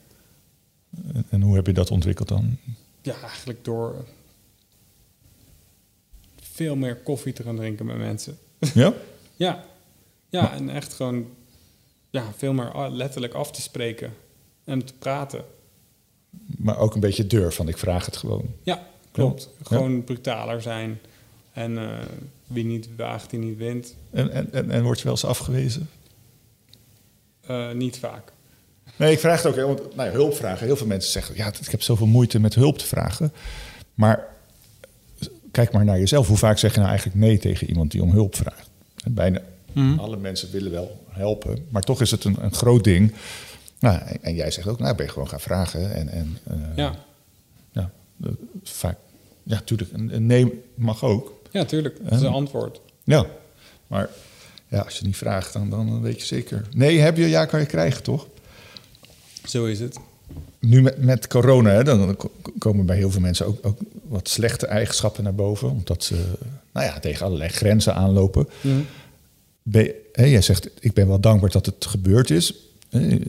[1.12, 2.56] En, en hoe heb je dat ontwikkeld dan?
[3.02, 4.04] Ja, eigenlijk door
[6.60, 8.38] veel meer koffie te gaan drinken met mensen.
[8.74, 8.92] Ja?
[9.36, 9.64] Ja,
[10.28, 11.26] ja en echt gewoon
[12.10, 14.12] ja, veel meer letterlijk af te spreken
[14.64, 15.44] en te praten.
[16.46, 18.54] Maar ook een beetje durf, want ik vraag het gewoon.
[18.62, 19.48] Ja, klopt.
[19.58, 19.64] Ja.
[19.66, 21.00] Gewoon brutaler zijn.
[21.52, 21.98] En eh,
[22.46, 23.94] wie niet waagt, die niet wint.
[24.10, 25.88] En, en, en, en word je wel eens afgewezen?
[27.40, 28.32] Eh, niet vaak.
[28.96, 30.66] Nee, ik vraag het ook, hè, want nou ja, hulp vragen.
[30.66, 33.32] Heel veel mensen zeggen, ja, ik heb zoveel moeite met hulp te vragen.
[33.94, 34.29] Maar
[35.50, 36.28] kijk maar naar jezelf.
[36.28, 38.70] Hoe vaak zeg je nou eigenlijk nee tegen iemand die om hulp vraagt?
[39.04, 39.40] En bijna
[39.96, 43.12] alle mensen willen wel helpen, maar toch is het een, een groot ding.
[43.78, 45.94] Nou, en, en jij zegt ook, nou, ben je gewoon gaan vragen.
[45.94, 46.94] En, en, eh, Ja,
[47.72, 47.90] ja,
[48.24, 48.30] eh,
[48.62, 48.96] vaak,
[49.42, 51.40] ja, natuurlijk, een, een nee mag ook.
[51.50, 51.98] ja tuurlijk.
[52.02, 52.80] Dat is een antwoord.
[53.04, 53.26] Ja,
[53.86, 54.08] maar
[54.68, 56.68] ja, als je niet vraagt, dan, dan weet je zeker.
[56.74, 58.26] Nee, heb je, ja, kan je krijgen, toch?
[59.44, 59.98] Zo is het.
[60.58, 64.28] Nu met, met corona, hè, dan ko- komen bij heel veel mensen ook, ook wat
[64.28, 65.70] slechte eigenschappen naar boven.
[65.70, 66.14] Omdat ze
[66.72, 68.48] nou ja, tegen allerlei grenzen aanlopen.
[69.62, 72.54] Ben hè, jij zegt, ik ben wel dankbaar dat het gebeurd is.
[72.90, 73.20] Eh, eh,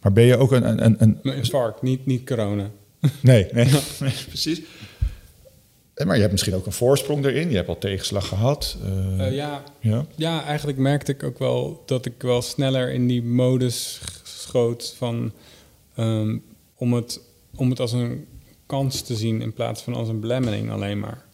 [0.00, 0.68] maar ben je ook een...
[0.68, 2.70] een, een, een Een infarct, niet, niet corona.
[3.20, 3.64] nee, nee,
[4.00, 4.60] nee, precies.
[6.04, 7.50] Maar je hebt misschien ook een voorsprong erin.
[7.50, 8.76] Je hebt al tegenslag gehad.
[8.84, 10.06] eh, Eh, ja, ja.
[10.14, 15.32] ja, eigenlijk merkte ik ook wel dat ik wel sneller in die modus schoot van
[15.94, 16.38] ehm,
[16.74, 17.20] om, het,
[17.54, 18.26] om het als een
[18.66, 21.24] kans te zien in plaats van als een belemmering alleen maar.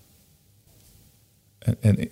[1.58, 2.08] En, en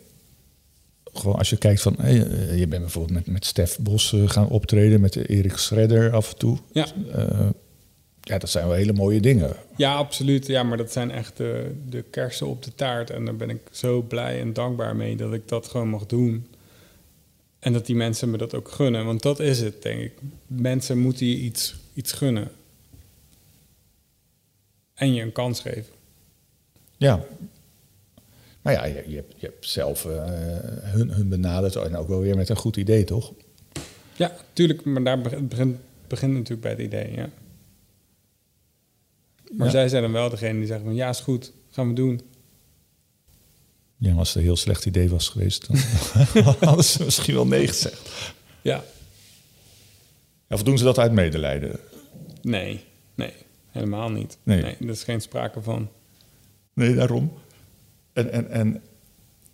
[1.18, 1.94] gewoon als je kijkt van...
[1.98, 5.00] hey, eh, je bent bijvoorbeeld met, met Stef Bos eh, gaan optreden...
[5.00, 6.58] met Erik Schredder af en toe.
[6.72, 6.86] Ja.
[7.12, 7.48] Eh,
[8.20, 9.56] ja, dat zijn wel hele mooie dingen.
[9.76, 10.46] Ja, absoluut.
[10.46, 13.10] Ja, maar dat zijn echt de, de kersen op de taart.
[13.10, 16.46] En daar ben ik zo blij en dankbaar mee dat ik dat gewoon mag doen.
[17.58, 19.04] En dat die mensen me dat ook gunnen.
[19.04, 20.12] Want dat is het, denk ik.
[20.46, 22.50] Mensen moeten je iets, iets gunnen.
[24.94, 25.92] En je een kans geven.
[26.96, 27.24] Ja.
[28.62, 30.24] Maar ja, je, je, hebt, je hebt zelf eh,
[30.82, 33.32] hun, hun benaderd en ook wel weer met een goed idee, toch?
[34.16, 34.84] Ja, tuurlijk.
[34.84, 35.78] Maar daar begint,
[36.08, 37.30] begint, natuurlijk bij het idee, ja.
[39.52, 39.72] Maar Ja.
[39.72, 40.94] zij zijn dan wel degene die zeggen van...
[40.94, 41.52] Ja, is goed.
[41.70, 42.20] Gaan we doen.
[43.96, 45.76] Ja, als het een heel slecht idee was geweest, dan
[46.68, 48.10] hadden ze misschien wel nee gezegd.
[48.62, 48.84] Ja.
[50.48, 51.78] Of doen ze dat uit medelijden?
[52.42, 52.84] Nee.
[53.14, 53.32] Nee.
[53.68, 54.38] Helemaal niet.
[54.42, 54.62] Nee.
[54.62, 54.76] nee.
[54.80, 55.88] Er is geen sprake van.
[56.72, 57.32] Nee, daarom.
[58.12, 58.82] En, en, en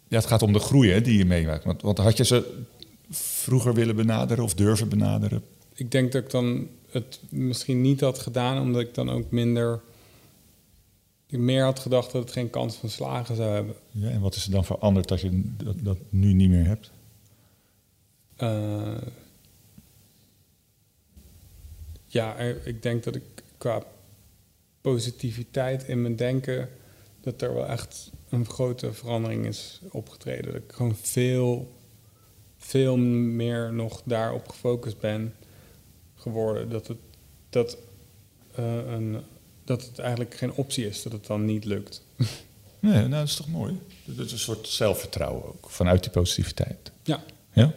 [0.09, 1.65] ja, het gaat om de groei hè, die je meemaakt.
[1.65, 2.63] Want, want had je ze
[3.11, 5.43] vroeger willen benaderen of durven benaderen?
[5.75, 9.81] Ik denk dat ik dan het misschien niet had gedaan, omdat ik dan ook minder.
[11.27, 13.75] Ik meer had gedacht dat het geen kans van slagen zou hebben.
[13.91, 16.91] Ja, en wat is er dan veranderd dat je dat, dat nu niet meer hebt?
[18.37, 18.95] Eh,
[22.13, 23.23] ja, eh, ik denk dat ik
[23.59, 23.83] qua
[24.81, 26.69] positiviteit in mijn denken.
[27.21, 30.53] dat er wel echt een grote verandering is opgetreden.
[30.53, 31.73] Dat ik gewoon veel,
[32.57, 35.35] veel meer nog daarop gefocust ben
[36.15, 36.71] geworden.
[36.71, 36.99] Dat het,
[37.51, 37.77] dat,
[38.55, 39.23] eh, een,
[39.65, 42.03] dat het eigenlijk geen optie is dat het dan niet lukt.
[42.79, 43.79] Nee, nou, dat is toch mooi?
[44.05, 46.93] Dat is een soort zelfvertrouwen ook, vanuit die positiviteit.
[47.03, 47.23] Ja.
[47.53, 47.75] Ja?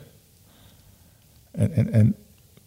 [1.51, 2.15] En, en, en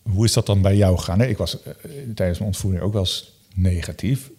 [0.09, 1.21] hoe is dat dan bij jou gegaan?
[1.21, 1.73] Ik was eh,
[2.14, 4.31] tijdens mijn ontvoering ook wel eens negatief.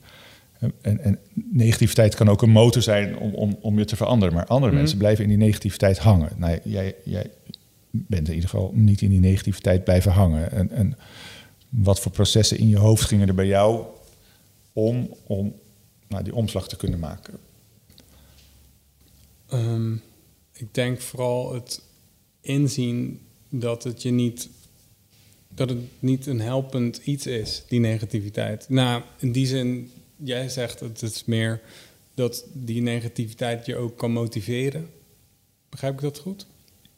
[0.82, 1.20] En, en
[1.52, 4.34] negativiteit kan ook een motor zijn om, om, om je te veranderen.
[4.34, 4.80] Maar andere Mhm.
[4.80, 6.30] mensen blijven in die negativiteit hangen.
[6.38, 7.30] Nou, jij, jij
[7.92, 10.52] bent in ieder geval niet in die negativiteit blijven hangen.
[10.52, 10.98] En, en
[11.70, 13.86] wat voor processen in je hoofd gingen er bij jou
[14.74, 15.54] om, om
[16.08, 17.34] nou, die omslag te kunnen maken?
[19.48, 19.94] Ehm,
[20.54, 21.82] ik denk vooral het
[22.42, 24.50] inzien dat het je niet.
[25.60, 28.66] Dat het niet een helpend iets is, die negativiteit.
[28.70, 31.60] Nou, in die zin, jij zegt het is meer
[32.14, 34.90] dat die negativiteit je ook kan motiveren.
[35.70, 36.46] Begrijp ik dat goed?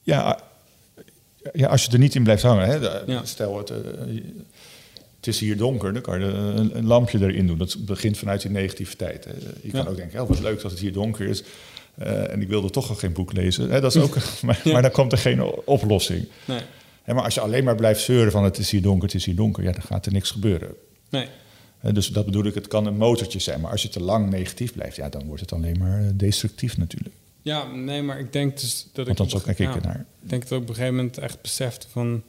[0.02, 0.40] Ja,
[1.54, 2.68] ja, als je er niet in blijft hangen.
[2.68, 3.26] Hè, de- Ja.
[3.26, 3.78] Stel, het, eh,
[5.16, 7.58] het is hier donker, dan kan je een, een lampje erin doen.
[7.58, 9.26] Dat begint vanuit die negativiteit.
[9.26, 9.32] Hè.
[9.62, 9.90] Je kan Ja.
[9.90, 11.44] ook denken, oh, wat leuk dat het hier donker is.
[11.96, 13.70] Eh, en ik wilde toch al geen boek lezen.
[13.70, 14.72] Hè, dat is ook, maar, Ja.
[14.72, 16.26] maar dan komt er geen oplossing.
[16.46, 16.60] Nee.
[17.06, 19.36] Maar als je alleen maar blijft zeuren van het is hier donker, het is hier
[19.36, 20.76] donker, ja, dan gaat er niks gebeuren.
[21.10, 21.28] Nee.
[21.82, 23.62] Dus dat bedoel ik, het kan een motortje zijn.
[23.62, 26.78] Maar als je te lang negatief blijft, ja, dan wordt het alleen maar eh, destructief
[26.78, 27.16] natuurlijk.
[27.42, 29.18] Ja, nee, maar ik denk dus dat ik.
[29.18, 30.06] Want dan kijk ik ja, ernaar.
[30.22, 32.24] Ik denk dat ik op een gegeven moment echt besefte van.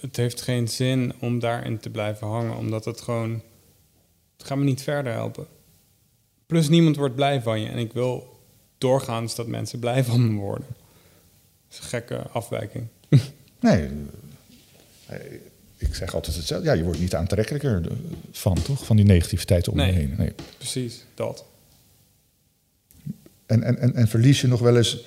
[0.00, 3.42] Het heeft geen zin om daarin te blijven hangen, omdat het gewoon.
[4.36, 5.46] Het gaat me niet verder helpen.
[6.46, 8.40] Plus niemand wordt blij van je en ik wil
[8.78, 10.66] doorgaans dat mensen blij van me worden.
[10.68, 10.76] Dat
[11.70, 12.86] is een gekke afwijking.
[13.62, 13.88] Nee,
[15.76, 16.66] ik zeg altijd hetzelfde.
[16.68, 17.82] Ja, je wordt niet aantrekkelijker
[18.30, 18.84] van, toch?
[18.84, 19.94] Van die negativiteit om je Nee.
[19.94, 20.14] heen.
[20.18, 20.32] Nee.
[20.58, 21.44] Precies, dat.
[23.46, 25.04] En, en, en, en verlies je nog wel eens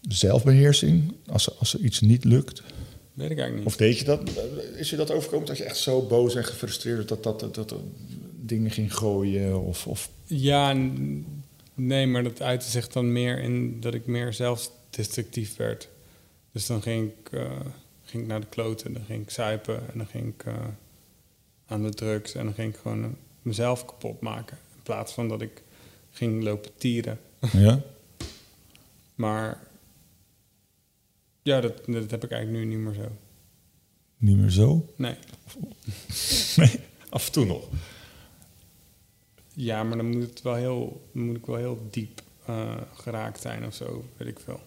[0.00, 2.62] zelfbeheersing als, als er iets niet lukt?
[3.12, 3.66] Weet ik eigenlijk niet.
[3.66, 4.30] Of deed je dat?
[4.76, 7.68] Is je dat overkomen dat je echt zo boos en gefrustreerd dat dat, dat, dat,
[7.68, 7.80] dat
[8.40, 9.60] dingen ging gooien?
[9.60, 10.76] Of, of Ja,
[11.74, 15.88] nee, maar dat uitte zich dan meer in dat ik meer zelfdestructief werd.
[16.52, 17.50] Dus dan ging ik, eh,
[18.08, 20.54] ging ik naar de kloten, dan ging ik zuipen en dan ging ik eh,
[21.66, 23.10] aan de drugs en dan ging ik gewoon eh,
[23.42, 24.58] mezelf kapot maken.
[24.74, 25.62] In plaats van dat ik
[26.10, 27.20] ging lopen tieren.
[27.52, 27.80] ja?
[29.14, 29.60] Maar
[31.42, 33.16] ja, dat, dat heb ik eigenlijk nu niet meer zo.
[34.16, 34.92] Niet meer zo?
[34.96, 35.16] Nee.
[36.56, 37.68] Nee, af en toe nog.
[39.54, 43.66] Ja, maar dan moet het wel heel, moet ik wel heel diep eh, geraakt zijn
[43.66, 44.60] of zo, weet ik veel.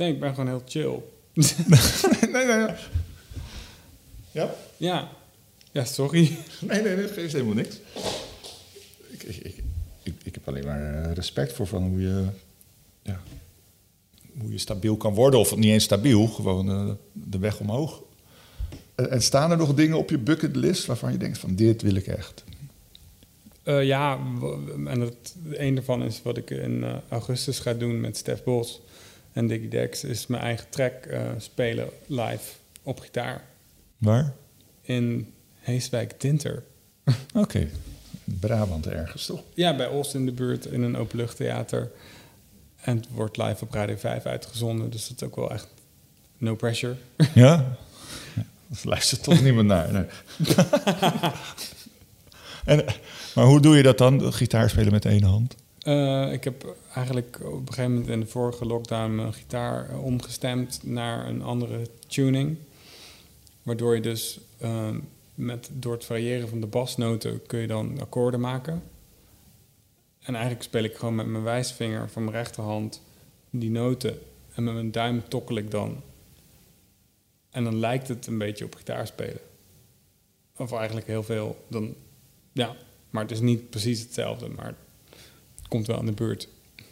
[0.00, 0.98] Nee, ik ben gewoon heel chill.
[2.32, 2.74] nee, nee, nee.
[4.32, 4.54] Ja?
[4.76, 5.08] ja.
[5.72, 6.36] Ja, sorry.
[6.60, 7.76] Nee, nee, dat geeft helemaal niks.
[9.10, 9.62] Ik, ik,
[10.02, 12.26] ik, ik, heb alleen maar eh, respect voor van hoe je,
[13.02, 13.20] ja,
[14.38, 15.40] hoe je stabiel kan worden.
[15.40, 18.02] Of niet eens stabiel, gewoon eh, de weg omhoog.
[18.94, 21.94] En, en staan er nog dingen op je bucketlist waarvan je denkt van dit wil
[21.94, 22.44] ik echt?
[23.62, 24.18] Eh, ja,
[24.86, 28.80] en het, een daarvan is wat ik in augustus ga doen met Stef Bos
[29.32, 32.52] en Diggy Dex, is mijn eigen track eh, spelen live
[32.82, 33.44] op gitaar
[33.98, 34.34] Waar?
[34.82, 36.62] in Heeswijk Tinter.
[37.34, 37.68] Oké,
[38.24, 39.42] Brabant ergens toch?
[39.54, 41.90] Ja, bij Os in de buurt in een openluchttheater.
[42.80, 45.68] En het wordt live op Radio 5 uitgezonden, dus dat is ook wel echt
[46.38, 46.96] no pressure.
[47.34, 47.76] Ja?
[48.70, 49.92] Dat luistert toch niemand naar.
[49.92, 50.04] Nee.
[52.64, 52.84] en,
[53.34, 55.56] maar hoe doe je dat dan, gitaar spelen met één hand?
[55.80, 60.04] Eh, ik heb eigenlijk op een gegeven moment in de vorige lockdown mijn gitaar eh,
[60.04, 62.56] omgestemd naar een andere tuning.
[63.62, 64.96] Waardoor je dus eh,
[65.34, 68.82] met, door het variëren van de basnoten kun je dan akkoorden maken.
[70.20, 73.02] En eigenlijk speel ik gewoon met mijn wijsvinger van mijn rechterhand
[73.50, 74.18] die noten.
[74.54, 76.02] En met mijn duim tokkel ik dan.
[77.50, 79.40] En dan lijkt het een beetje op gitaar spelen.
[80.56, 81.64] Of eigenlijk heel veel.
[81.68, 81.94] Dan,
[82.52, 82.76] ja,
[83.10, 84.48] maar het is niet precies hetzelfde.
[84.48, 84.74] Maar
[85.70, 86.48] komt wel aan de buurt.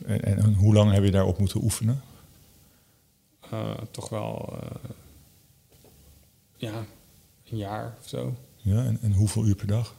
[0.06, 2.02] En, en hoe lang heb je daarop moeten oefenen?
[3.50, 4.90] Eh, toch wel, eh,
[6.56, 6.86] ja,
[7.50, 8.36] een jaar of zo.
[8.56, 9.94] Ja, en, en hoeveel uur per dag?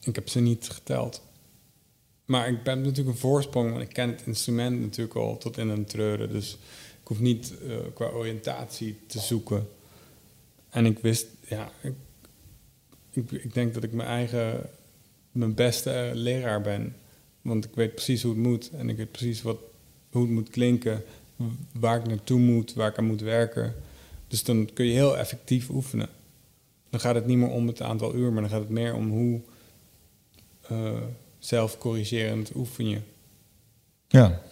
[0.00, 1.22] Ik heb ze niet geteld.
[2.24, 5.68] Maar ik ben natuurlijk een voorsprong, want ik ken het instrument natuurlijk al tot in
[5.68, 6.32] een treuren.
[6.32, 6.52] Dus
[7.00, 9.68] ik hoef niet eh, qua oriëntatie te zoeken.
[10.68, 11.94] En ik wist, ja, ik,
[13.10, 14.70] ik, ik denk dat ik mijn eigen,
[15.32, 16.96] mijn beste leraar ben.
[17.42, 19.58] Want ik weet precies hoe het moet en ik weet precies wat,
[20.10, 21.02] hoe het moet klinken,
[21.72, 23.74] waar ik naartoe moet, waar ik aan moet werken.
[24.28, 26.08] Dus dan kun je heel effectief oefenen.
[26.90, 29.10] Dan gaat het niet meer om het aantal uur, maar dan gaat het meer om
[29.10, 29.40] hoe
[30.68, 31.02] eh,
[31.38, 33.00] zelfcorrigerend oefen je.
[34.08, 34.42] Ja.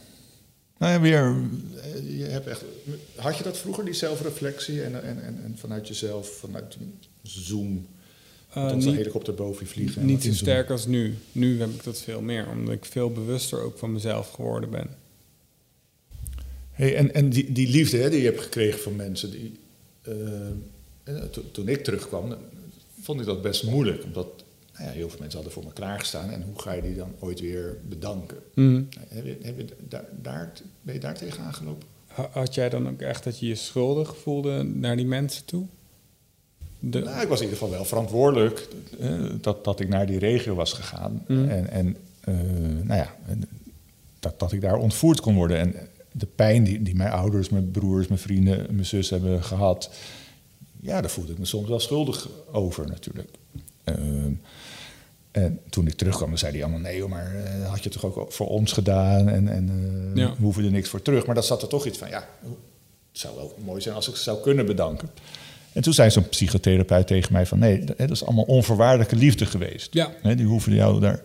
[0.79, 1.37] Nou ja, weer,
[1.83, 2.65] eh, je hebt echt,
[3.17, 6.77] had je dat vroeger, die zelfreflectie en, en, en, en vanuit jezelf, vanuit
[7.23, 7.87] Zoom,
[8.55, 10.01] Onze niet helikopter boven je vliegen?
[10.01, 11.15] en niet zo sterk als nu.
[11.33, 14.89] Nu heb ik dat veel meer, omdat ik veel bewuster ook van mezelf geworden ben.
[16.71, 19.59] Hey, en en die, die liefde hè, die je hebt gekregen van mensen, die,
[20.03, 20.15] eh,
[21.05, 22.35] eh, to- toen ik terugkwam,
[23.01, 24.05] vond ik dat best moeilijk.
[24.05, 24.27] Omdat
[24.73, 26.31] nou ja, heel veel mensen hadden voor me klaargestaan.
[26.31, 28.37] En hoe ga je die dan ooit weer bedanken?
[29.09, 31.89] Heb je, heb je daar, daar, ben je daar tegen aangelopen?
[32.07, 35.67] Ha- Had jij dan ook echt dat je je schuldig voelde naar die mensen toe?
[36.81, 38.69] De, Nou, ik was in ieder geval wel verantwoordelijk
[39.01, 39.11] eh,
[39.41, 41.25] dat, dat ik naar die regio was gegaan.
[41.27, 41.49] Mhm.
[41.49, 42.35] En, en eh,
[42.83, 43.17] nou ja,
[44.21, 45.59] dat, dat ik daar ontvoerd kon worden.
[45.59, 45.75] En
[46.13, 49.91] de pijn die, die mijn ouders, mijn broers, mijn vrienden, mijn zus hebben gehad...
[50.81, 53.29] ja, daar voelde ik me soms wel schuldig over natuurlijk.
[53.85, 54.33] Ehm,
[55.31, 56.81] en toen ik terugkwam, dan zei hij allemaal...
[56.81, 59.71] nee, maar eh, had je toch ook voor ons gedaan en, en
[60.15, 60.29] Ja.
[60.31, 61.27] we hoeven er niks voor terug.
[61.27, 64.17] Maar dat zat er toch iets van, ja, het zou wel mooi zijn als ik
[64.17, 65.11] ze zou kunnen bedanken.
[65.73, 67.59] En toen zei zo'n psychotherapeut tegen mij van...
[67.59, 69.95] nee, dat is allemaal onvoorwaardelijke liefde geweest.
[69.95, 70.13] Ja.
[70.35, 71.23] Die hoeven jou daar...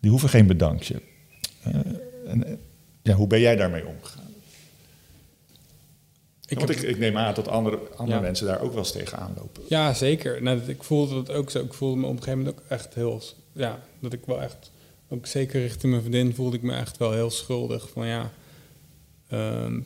[0.00, 1.00] die hoeven geen bedankje.
[1.62, 1.74] Eh,
[2.26, 2.52] en, eh,
[3.02, 4.22] ja, hoe ben jij daarmee omgegaan?
[6.46, 8.24] ik Want heb- ik, ik neem aan dat andere, andere Ja.
[8.24, 9.62] mensen daar ook wel eens tegenaan lopen.
[9.68, 10.42] Ja, zeker.
[10.42, 11.60] Nou, dat- ik voelde dat ook zo.
[11.60, 13.22] Ik voelde me op een gegeven moment ook echt heel...
[13.52, 14.70] Ja, dat ik wel echt...
[15.08, 17.88] Ook zeker richting mijn vriendin voelde ik me echt wel heel schuldig.
[17.92, 18.30] Van ja...
[19.28, 19.80] ehm,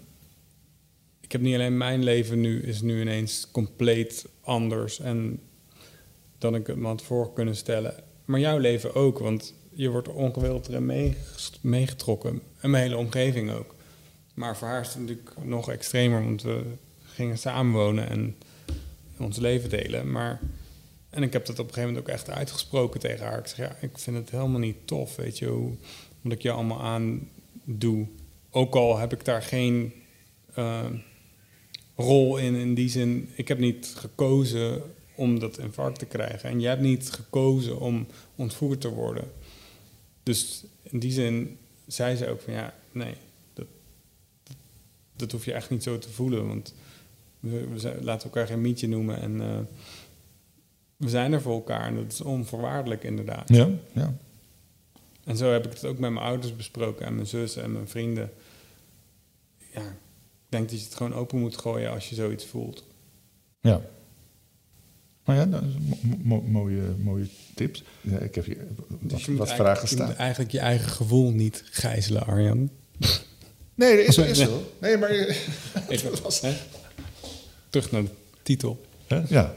[1.29, 2.63] ik heb niet alleen mijn leven nu...
[2.63, 5.01] is nu ineens compleet anders...
[5.01, 5.41] en
[6.39, 7.95] dan ik het me had voor kunnen stellen.
[8.25, 11.15] Maar jouw leven ook, want je wordt ongewild erin
[11.61, 12.43] meegetrokken.
[12.61, 13.75] En mijn hele omgeving ook.
[14.35, 16.63] Maar voor haar is het natuurlijk nog extremer, want we
[17.03, 18.37] gingen samenwonen en
[19.19, 20.11] ons leven delen.
[20.11, 20.41] Maar,
[21.11, 23.39] en ik heb dat op een gegeven moment ook echt uitgesproken tegen haar.
[23.39, 25.75] Ik zeg, ja, ik vind het helemaal niet tof, weet je, hoe,
[26.21, 27.29] wat ik je allemaal aan
[27.65, 28.07] doe.
[28.51, 29.93] Ook al heb ik daar geen
[30.55, 30.87] eh,
[31.99, 34.83] rol in, in die zin, ik heb niet gekozen
[35.15, 36.49] om dat infarct te krijgen.
[36.51, 39.33] En jij hebt niet gekozen om ontvoerd te worden.
[40.23, 43.15] Dus in die zin zei ze ook van ja, nee,
[43.55, 43.67] dat,
[45.17, 46.47] dat, hoef je echt niet zo te voelen.
[46.49, 46.75] Want
[47.41, 49.59] we, we zijn- laten elkaar geen mietje noemen en eh,
[50.97, 51.87] we zijn er voor elkaar.
[51.87, 53.49] En dat is onvoorwaardelijk inderdaad.
[53.49, 54.15] Ja, ja.
[55.25, 57.89] En zo heb ik het ook met mijn ouders besproken en mijn zus en mijn
[57.89, 58.33] vrienden.
[59.73, 59.97] Ja,
[60.49, 62.85] denk dat je het gewoon open moet gooien als je zoiets voelt.
[63.61, 63.81] ja.
[65.25, 67.83] Nou ja, dat is mo- mo- mooie, mooie tips.
[68.01, 70.17] Ja, ik heb hier wat, Dus je moet wat vragen Je moet staan.
[70.17, 72.71] eigenlijk je eigen gevoel niet gijzelen, Arjan.
[73.75, 74.63] Nee, dat is, is zo.
[74.81, 75.11] Nee, maar...
[75.89, 76.53] Even, Dat was- hè?
[77.71, 78.11] Terug naar de
[78.43, 78.87] titel.
[79.07, 79.23] Hè?
[79.29, 79.55] Ja.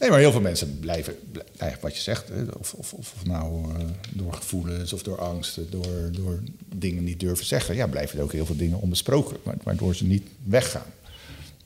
[0.00, 3.14] Nee, maar heel veel mensen blijven, blij- nou ja, wat je zegt, of, of, of
[3.24, 6.40] nou eh, door gevoelens of door angsten, door, door
[6.74, 10.04] dingen niet durven zeggen, ja, blijven er ook heel veel dingen onbesproken, wa- waardoor ze
[10.04, 10.86] niet weggaan.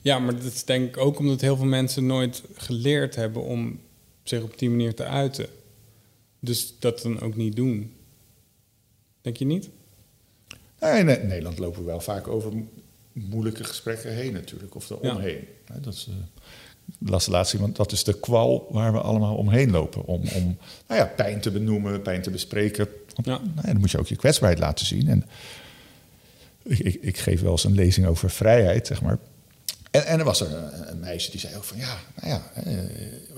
[0.01, 3.79] Ja, maar dat is denk ik ook omdat heel veel mensen nooit geleerd hebben om
[4.23, 5.47] zich op die manier te uiten.
[6.39, 7.93] Dus dat dan ook niet doen.
[9.21, 9.69] Denk je niet?
[10.79, 12.67] Nou, in eh, Nederland lopen we wel vaak over mo-
[13.11, 15.47] moeilijke gesprekken heen natuurlijk, of er omheen.
[15.81, 16.15] Dat is, eh,
[16.99, 20.57] las iemand, dat is de kwal waar we allemaal omheen lopen, om, om
[20.87, 22.87] nou ja, pijn te benoemen, pijn te bespreken.
[23.15, 23.37] Want, Ja.
[23.37, 25.07] nou ja, dan moet je ook je kwetsbaarheid laten zien.
[25.07, 25.25] En
[26.63, 29.17] ik, ik, ik geef wel eens een lezing over vrijheid, zeg maar.
[29.91, 32.51] En, en er was er een, een meisje die zei ook van ja, nou ja,
[32.53, 32.77] eh,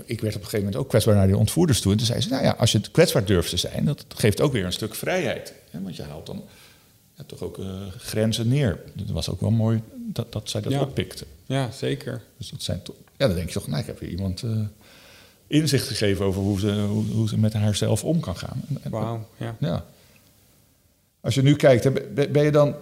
[0.05, 1.91] ik werd op een gegeven moment ook kwetsbaar naar die ontvoerders toe.
[1.91, 4.41] En toen zei ze, nou ja, als je het kwetsbaar durft te zijn, dat geeft
[4.41, 5.53] ook weer een stuk vrijheid.
[5.71, 5.81] Hè?
[5.81, 6.43] Want je haalt dan
[7.15, 7.65] ja, toch ook eh,
[7.97, 8.79] grenzen neer.
[8.97, 11.25] Het was ook wel mooi dat, dat zij dat oppikte.
[11.47, 12.23] Ja, zeker.
[12.37, 14.59] Dus dat zijn toch, ja, dan denk je toch, nou, ik heb weer iemand eh,
[15.47, 18.63] inzicht gegeven over hoe ze, hoe, hoe ze met haarzelf om kan gaan.
[18.89, 19.55] Wauw, ja.
[19.59, 19.85] ja.
[21.21, 21.91] Als je nu kijkt, hè,
[22.29, 22.75] ben je dan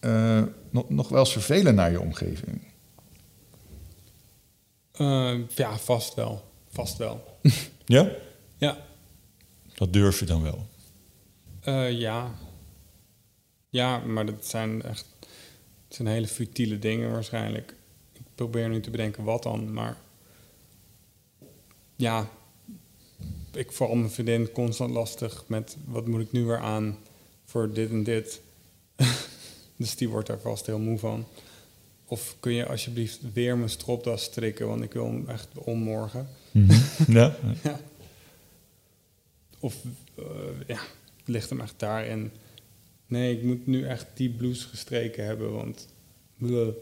[0.00, 2.62] eh, nog, nog wel eens vervelend naar je omgeving?
[4.92, 6.44] Eh, ja, vast wel.
[6.68, 7.24] Vast wel.
[7.84, 8.10] Ja?
[8.56, 8.78] Ja,
[9.74, 10.66] Dat durf je dan wel.
[11.90, 12.30] Ja.
[13.68, 15.06] Ja, maar dat zijn echt
[15.88, 17.74] het zijn hele futiele dingen waarschijnlijk.
[18.12, 19.96] Ik probeer nu te bedenken wat dan, maar
[21.96, 22.28] ja,
[23.52, 26.98] ik val mijn vriendin constant lastig met wat moet ik nu weer aan
[27.44, 28.40] voor dit en dit.
[29.76, 31.26] dus die wordt daar vast heel moe van.
[32.04, 36.28] Of kun je alsjeblieft weer mijn stropdas strikken, want ik wil hem echt om morgen.
[37.08, 37.36] Ja?
[37.62, 37.80] Ja.
[39.58, 39.76] Of
[40.14, 40.24] eh,
[40.66, 40.80] ja,
[41.16, 42.32] het ligt hem echt daarin.
[43.08, 45.86] Nee, ik moet nu echt die blouse gestreken hebben, want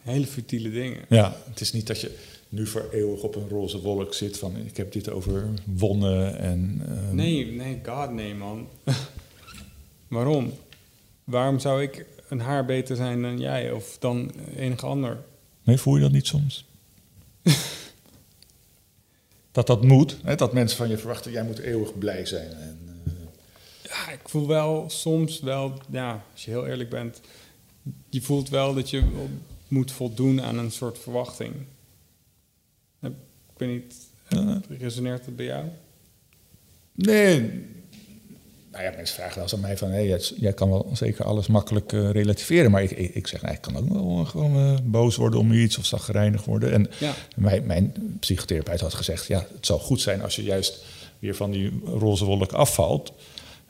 [0.00, 1.04] hele futiele dingen.
[1.08, 2.16] ja, het is niet dat je
[2.48, 6.80] nu voor eeuwig op een roze wolk zit van ik heb dit overwonnen en...
[6.88, 8.68] eh, Nee, nee, god nee man.
[10.08, 10.52] Waarom?
[11.24, 15.18] Waarom zou ik een haar beter zijn dan jij of dan enige ander?
[15.62, 16.64] Nee, voel je dat niet soms?
[19.52, 20.34] dat dat moet, hè?
[20.34, 22.50] dat mensen van je verwachten, jij moet eeuwig blij zijn.
[22.52, 22.78] En,
[24.08, 27.20] Ja, ik voel wel soms wel, ja, als je heel eerlijk bent,
[28.08, 29.02] je voelt wel dat je
[29.68, 31.54] moet voldoen aan een soort verwachting.
[33.02, 33.94] Ik weet niet,
[34.28, 34.60] Ja.
[34.78, 35.64] resoneert het bij jou?
[36.92, 37.40] Nee.
[38.70, 39.90] Nou ja, mensen vragen wel eens aan mij van...
[39.90, 42.70] Hey, jij kan wel zeker alles makkelijk eh, relativeren.
[42.70, 45.52] Maar ik, ik, ik zeg, nou, ik kan ook wel gewoon eh, boos worden om
[45.52, 45.78] iets...
[45.78, 46.72] of zagrijnig worden.
[46.72, 47.14] En Ja.
[47.36, 49.26] mijn, mijn psychotherapeut had gezegd...
[49.26, 50.84] ja, het zou goed zijn als je juist
[51.18, 53.12] weer van die roze wolk afvalt.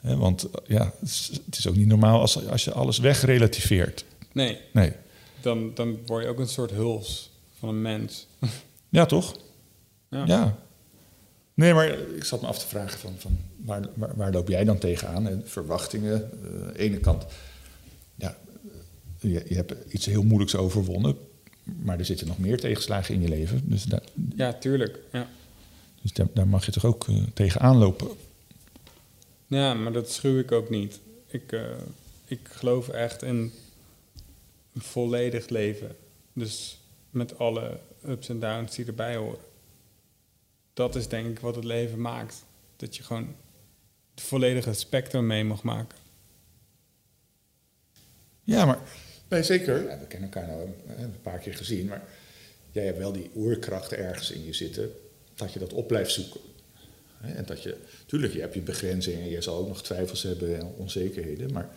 [0.01, 0.93] Want eh, ja,
[1.45, 4.05] het is, ook niet normaal als, als je alles wegrelativeert.
[4.33, 4.93] Nee, Nee.
[5.41, 8.27] dan, dan word je ook een soort huls van een mens.
[8.91, 9.37] Ja, toch?
[10.11, 10.27] Ja.
[10.27, 10.59] Ja.
[11.55, 14.65] Nee, maar ik zat me af te vragen van, van waar, waar, waar loop jij
[14.65, 15.29] dan tegenaan?
[15.29, 17.25] En verwachtingen, eh, aan de ene kant,
[18.15, 18.37] ja,
[19.21, 21.17] eh, je, je hebt iets heel moeilijks overwonnen,
[21.63, 23.63] maar er zitten nog meer tegenslagen in je leven.
[23.65, 24.03] Dus daar,
[24.37, 24.99] Ja, tuurlijk.
[25.13, 25.29] Ja.
[26.03, 28.09] dus daar, daar mag je toch ook tegenaan lopen.
[29.49, 31.01] Ja, maar dat schuw ik ook niet.
[31.27, 31.77] Ik, eh,
[32.25, 33.53] ik geloof echt in
[34.75, 35.97] een volledig leven.
[36.33, 36.79] Dus
[37.11, 39.41] met alle ups en downs die erbij horen.
[40.73, 42.45] Dat is denk ik wat het leven maakt.
[42.77, 43.35] Dat je gewoon
[44.15, 45.99] het volledige spectrum mee mag maken.
[48.43, 48.79] Ja, maar
[49.29, 49.89] nee, zeker.
[49.89, 52.09] Ja, we kennen elkaar nou eh, een paar keer gezien, maar
[52.71, 54.93] jij hebt wel die oerkracht ergens in je zitten,
[55.35, 56.41] dat je dat op blijft zoeken.
[57.21, 60.67] En dat je, tuurlijk, je hebt je begrenzingen, je zal ook nog twijfels hebben en
[60.77, 61.69] onzekerheden, maar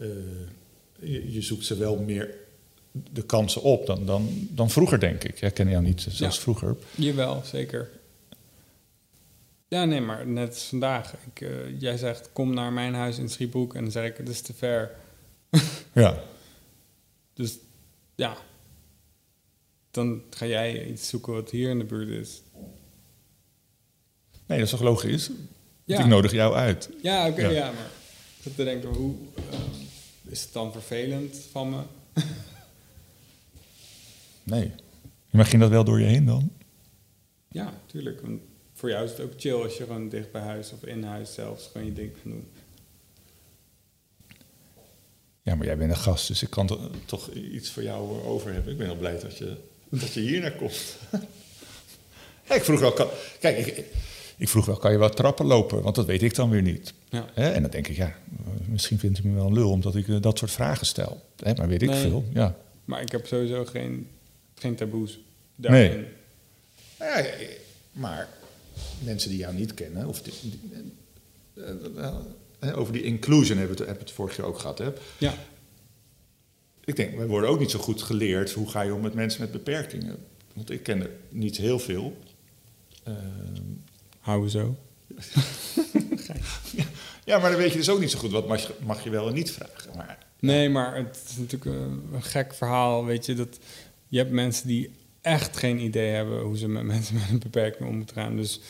[0.00, 0.06] eh,
[0.98, 2.34] je, je zoekt ze wel meer
[3.12, 5.40] de kansen op dan, dan, dan vroeger, denk ik.
[5.40, 6.30] Ik ken jou niet zoals Ja.
[6.42, 6.76] vroeger.
[6.94, 7.90] Jawel, zeker.
[9.68, 11.14] Ja, nee, maar net vandaag.
[11.34, 13.74] Ik, eh, jij zegt, kom naar mijn huis in Schiebroek.
[13.74, 14.90] En dan zeg ik, het is te ver.
[15.92, 16.22] Ja.
[17.34, 17.58] Dus
[18.14, 18.36] ja,
[19.90, 22.42] dan ga jij iets zoeken wat hier in de buurt is.
[24.46, 25.30] Nee, dat is toch logisch?
[25.84, 25.98] Ja.
[26.00, 26.88] Ik nodig jou uit.
[27.02, 27.50] Ja, oké, Ja.
[27.50, 27.70] ja.
[27.72, 27.90] maar
[28.42, 29.14] ik te denken, hoe
[29.50, 29.58] eh,
[30.32, 31.80] is het dan vervelend van me?
[34.42, 34.72] Nee.
[35.30, 36.50] Maar ging dat wel door je heen dan?
[37.48, 38.20] Ja, tuurlijk.
[38.20, 38.40] Want
[38.74, 41.34] voor jou is het ook chill als je gewoon dicht bij huis of in huis
[41.34, 42.48] zelfs gewoon je ding kan doen.
[45.42, 48.52] Ja, maar jij bent een gast, dus ik kan to- toch iets voor jou over
[48.52, 48.72] hebben.
[48.72, 49.56] Ik ben heel blij dat je,
[49.88, 50.96] dat je hier naar komt.
[52.48, 53.08] Ja, ik vroeg kan,
[53.40, 53.84] kijk, ik,
[54.36, 55.82] ik vroeg wel, kan je wel trappen lopen?
[55.82, 56.94] Want dat weet ik dan weer niet.
[57.08, 57.26] Ja.
[57.34, 57.50] Hè?
[57.50, 58.16] En dan denk ik, ja,
[58.68, 61.22] misschien vindt hij me wel een lul omdat ik eh, dat soort vragen stel.
[61.42, 61.54] Hè?
[61.54, 62.00] Maar weet ik Nee.
[62.00, 62.56] veel, ja.
[62.84, 64.08] Maar ik heb sowieso geen,
[64.54, 65.18] geen taboes
[65.56, 66.04] daarin.
[66.98, 67.24] Nou ja,
[67.92, 68.28] maar
[69.04, 70.60] mensen die jou niet kennen, of die, die-
[71.54, 72.06] eh,
[72.60, 74.78] eh, over die inclusion hebben we het, hebben we het vorig jaar ook gehad.
[74.78, 74.90] Hè?
[75.18, 75.34] Ja,
[76.84, 79.40] Ik denk, wij worden ook niet zo goed geleerd hoe ga je om met mensen
[79.40, 80.16] met beperkingen.
[80.54, 82.16] Want ik ken er niet heel veel.
[83.02, 83.16] Ehm,
[84.26, 84.76] houden zo.
[87.24, 89.10] ja, maar dan weet je dus ook niet zo goed wat mag je, mag je
[89.10, 89.96] wel en niet vragen.
[89.96, 91.76] Maar Nee, maar het is natuurlijk
[92.12, 93.04] een, gek verhaal.
[93.04, 93.58] Weet je, dat
[94.08, 97.88] je hebt mensen die echt geen idee hebben hoe ze met mensen met een beperking
[97.88, 98.36] om moeten gaan.
[98.36, 98.60] Dus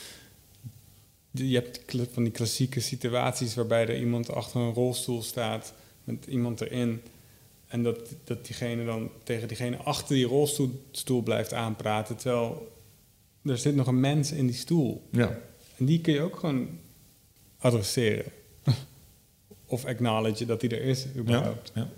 [1.30, 1.80] je hebt
[2.12, 5.72] van die klassieke situaties waarbij er iemand achter een rolstoel staat
[6.04, 7.02] met iemand erin.
[7.66, 12.16] En dat, dat diegene dan tegen diegene achter die rolstoel stoel blijft aanpraten.
[12.16, 12.72] Terwijl
[13.48, 15.08] er zit nog een mens in die stoel.
[15.12, 15.38] ja,
[15.76, 16.68] En die kun je ook gewoon
[17.58, 18.32] adresseren.
[19.66, 21.72] of acknowledgen dat die er is, überhaupt.
[21.74, 21.88] ja.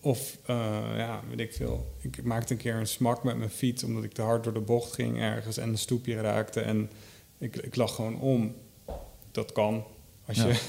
[0.00, 0.56] Of, eh,
[0.96, 1.94] ja, weet ik veel.
[2.00, 3.82] Ik maakte een keer een smak met mijn fiets...
[3.84, 5.56] omdat ik te hard door de bocht ging ergens...
[5.56, 6.90] en een stoepje raakte en
[7.38, 8.54] ik, ik lag gewoon om.
[9.30, 9.84] Dat kan.
[10.26, 10.46] Als Ja.
[10.46, 10.60] je...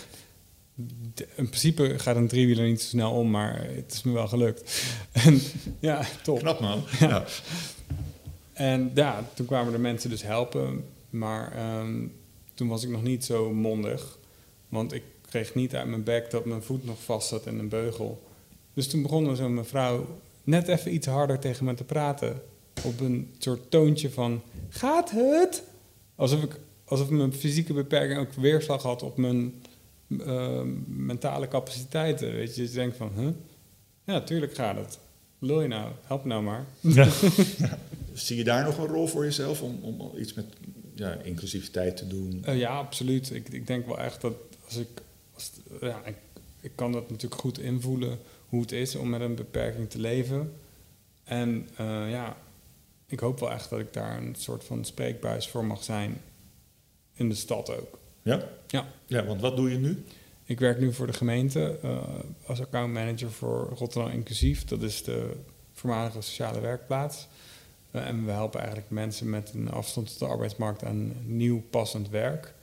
[1.35, 4.83] In principe gaat een driewieler niet zo snel om, maar het is me wel gelukt.
[5.11, 5.41] En
[5.79, 6.39] ja, top.
[6.39, 6.83] Knap man.
[6.99, 7.25] Ja.
[8.57, 10.85] En ja, toen kwamen de mensen dus helpen.
[11.09, 12.07] Maar ehm,
[12.53, 14.17] toen was ik nog niet zo mondig.
[14.69, 17.69] Want ik kreeg niet uit mijn bek dat mijn voet nog vast zat in een
[17.69, 18.21] beugel.
[18.73, 20.05] Dus toen begon er zo'n mevrouw
[20.43, 22.41] net even iets harder tegen me te praten.
[22.83, 25.63] Op een soort toontje van, gaat het?
[26.15, 29.63] Alsof, ik, alsof mijn fysieke beperking ook weerslag had op mijn
[30.25, 32.33] eh, mentale capaciteiten.
[32.33, 33.29] Weet je, je denkt van, huh?
[34.03, 34.99] Ja, tuurlijk gaat het.
[35.39, 35.91] Lul je nou?
[36.03, 36.65] Help nou maar.
[36.81, 37.07] Ja.
[38.19, 40.45] Zie je daar nog een rol voor jezelf om, om iets met
[40.95, 42.43] ja, inclusiviteit te doen?
[42.45, 43.31] Eh, ja, absoluut.
[43.31, 44.33] Ik, ik denk wel echt dat
[44.65, 44.87] als ik.
[45.33, 45.51] Als,
[45.81, 46.15] ja, ik,
[46.61, 50.53] ik kan dat natuurlijk goed invoelen hoe het is om met een beperking te leven.
[51.23, 52.37] En eh, ja,
[53.05, 56.21] ik hoop wel echt dat ik daar een soort van spreekbuis voor mag zijn.
[57.13, 57.99] In de stad ook.
[58.21, 58.49] Ja?
[58.67, 58.87] Ja.
[59.05, 60.03] Ja, want wat doe je nu?
[60.43, 61.97] Ik werk nu voor de gemeente eh,
[62.45, 64.65] als accountmanager voor Rotterdam Inclusief.
[64.65, 65.35] Dat is de
[65.73, 67.27] voormalige sociale werkplaats.
[67.91, 72.09] Eh, en we helpen eigenlijk mensen met een afstand tot de arbeidsmarkt aan nieuw passend
[72.09, 72.53] werk.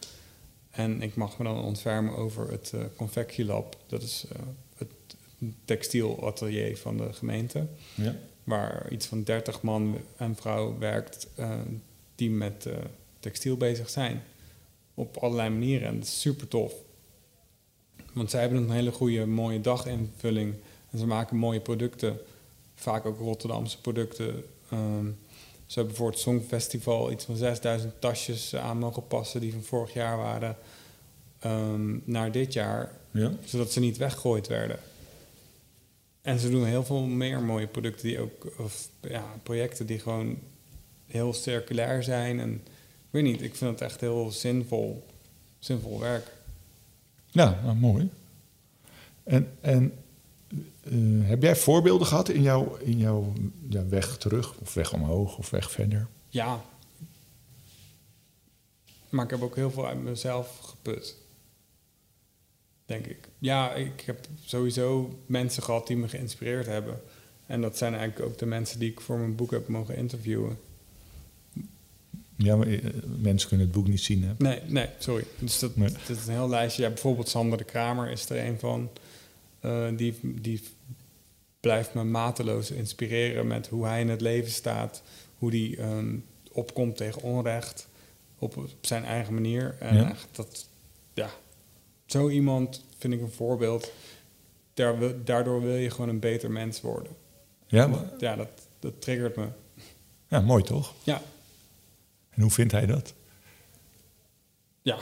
[0.71, 3.77] En ik mag me dan ontfermen over het eh Confectielab.
[3.87, 4.39] Dat is eh,
[4.77, 4.91] het
[5.65, 7.67] textielatelier van de gemeente.
[7.95, 8.17] Ja.
[8.45, 11.27] Waar iets van 30 man en vrouw werkt
[12.15, 12.69] die met
[13.21, 14.23] textiel bezig zijn.
[14.95, 15.89] Op allerlei manieren.
[15.89, 16.75] En dat is super tof.
[18.13, 20.55] Want zij hebben een hele goede, mooie daginvulling.
[20.91, 22.19] En ze maken mooie producten.
[22.75, 24.45] Vaak ook Rotterdamse producten.
[24.71, 25.07] Ehm,
[25.67, 29.93] ze hebben voor het Songfestival iets van 6000 tasjes aan mogen passen die van vorig
[29.93, 30.57] jaar waren.
[31.39, 33.33] ehm, naar dit jaar, Ja?
[33.45, 34.79] zodat ze niet weggegooid werden.
[36.23, 40.39] En ze doen heel veel meer mooie producten die ook, of ja, projecten die gewoon
[41.07, 42.41] heel circulair zijn.
[42.41, 45.07] En ik weet niet, ik vind het echt heel zinvol,
[45.59, 46.33] zinvol werk.
[47.31, 48.11] Ja, nou, mooi.
[49.23, 49.93] En, en
[50.83, 50.93] eh,
[51.29, 53.33] heb jij voorbeelden gehad in jouw, in jouw
[53.69, 56.07] ja, weg terug, of weg omhoog, of weg verder?
[56.29, 56.65] Ja.
[59.09, 61.17] Maar ik heb ook heel veel uit mezelf geput.
[62.87, 63.29] Denk ik.
[63.39, 67.01] Ja, ik heb sowieso mensen gehad die me geïnspireerd hebben.
[67.47, 70.59] En dat zijn eigenlijk ook de mensen die ik voor mijn boek heb mogen interviewen.
[72.37, 72.79] Ja, maar, eh,
[73.21, 74.23] mensen kunnen het boek niet zien.
[74.25, 74.33] Hè?
[74.39, 75.25] Nee, nee, sorry.
[75.39, 75.89] Dus dat, Nee.
[76.07, 76.83] dat is een heel lijstje.
[76.83, 78.91] Ja, bijvoorbeeld Sander de Kramer is er een van.
[79.65, 80.63] Eh, die, die
[81.61, 85.03] blijft me mateloos inspireren met hoe hij in het leven staat.
[85.39, 86.17] Hoe hij ehm,
[86.53, 87.89] opkomt tegen onrecht
[88.39, 89.77] op, op zijn eigen manier.
[89.79, 90.15] En Ja.
[90.33, 90.69] dat,
[91.15, 91.31] ja,
[92.07, 93.93] zo iemand vind ik een voorbeeld.
[95.25, 97.13] Daardoor wil je gewoon een beter mens worden.
[97.67, 98.49] Ja, maar- Ja, dat,
[98.79, 99.47] dat triggert me.
[100.29, 100.95] ja, mooi toch?
[101.03, 101.23] Ja,
[102.31, 103.15] En hoe vindt hij dat?
[104.83, 104.99] ja.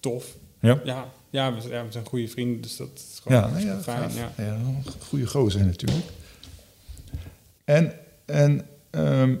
[0.00, 0.36] Tof.
[0.62, 3.80] Ja, Ja, ja, we, ja, we zijn goede vrienden, dus dat is gewoon ja, ja,
[3.80, 4.12] fijn.
[4.12, 4.32] Ja.
[4.36, 4.58] ja.
[4.98, 6.06] goede gozer natuurlijk.
[7.64, 9.36] En, en ehm,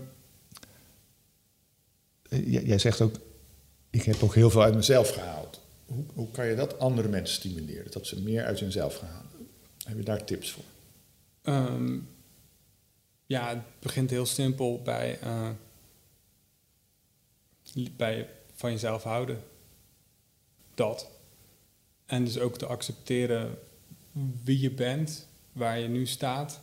[2.28, 3.14] eh, jij, zegt ook,
[3.90, 5.60] ik heb ook heel veel uit mezelf gehaald.
[5.86, 7.90] Hoe, hoe kan je dat andere mensen stimuleren?
[7.90, 9.48] Dat ze meer uit hunzelf gaan halen?
[9.84, 10.64] Heb je daar tips voor?
[11.42, 11.98] Ehm,
[13.26, 15.48] ja, het begint heel simpel bij, eh,
[17.96, 19.42] bij van jezelf houden.
[20.74, 21.10] Dat.
[22.06, 23.58] En dus ook te accepteren
[24.44, 26.60] wie je bent, waar je nu staat.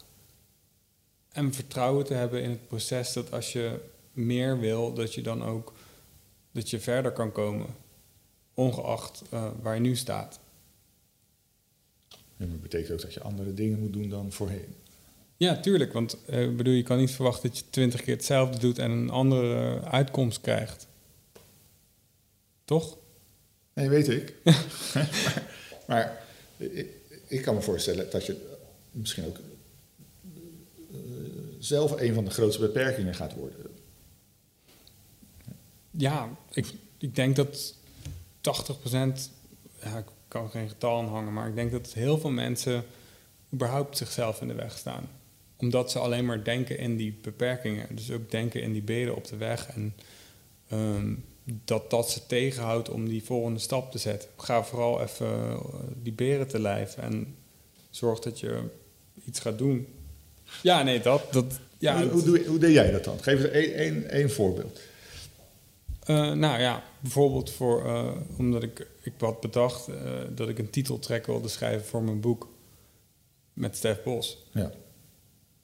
[1.31, 3.79] En vertrouwen te hebben in het proces dat als je
[4.11, 5.73] meer wil, dat je dan ook
[6.51, 7.67] dat je verder kan komen.
[8.53, 10.39] Ongeacht eh, waar je nu staat.
[12.37, 14.75] En dat betekent ook dat je andere dingen moet doen dan voorheen.
[15.37, 15.93] Ja, tuurlijk.
[15.93, 19.09] Want ik bedoel, je kan niet verwachten dat je twintig keer hetzelfde doet en een
[19.09, 20.87] andere uitkomst krijgt.
[22.65, 22.97] Toch?
[23.79, 24.33] Nee, weet ik.
[24.43, 24.65] maar
[25.87, 26.21] maar
[26.57, 26.87] ik,
[27.27, 28.55] ik kan me voorstellen dat je
[28.91, 29.37] misschien ook
[30.91, 30.99] eh,
[31.59, 33.57] zelf een van de grootste beperkingen gaat worden.
[35.91, 36.65] Ja, ik,
[36.97, 38.91] ik denk dat 80%,
[39.83, 42.83] ja, ik kan geen getal aan hangen, maar ik denk dat heel veel mensen
[43.53, 45.09] überhaupt zichzelf in de weg staan.
[45.57, 47.95] Omdat ze alleen maar denken in die beperkingen.
[47.95, 49.67] Dus ook denken in die beren op de weg.
[49.67, 49.95] En
[50.67, 51.13] ehm,
[51.65, 54.29] dat dat ze tegenhoudt om die volgende stap te zetten.
[54.37, 55.59] Ga vooral even eh,
[55.95, 57.35] die beren te lijf en
[57.89, 58.63] zorg dat je
[59.25, 59.87] iets gaat doen.
[60.63, 61.33] Ja, nee, dat.
[61.33, 63.19] dat ja, hoe, dat- hoe, doe, hoe deed jij dat dan?
[63.23, 64.79] Geef eens één, voorbeeld.
[66.03, 69.87] Eh, nou ja, bijvoorbeeld voor, eh, omdat ik, ik had bedacht
[70.35, 72.47] dat ik een titeltrack wilde schrijven voor mijn boek
[73.53, 74.37] met Stef Bos.
[74.51, 74.71] Ja.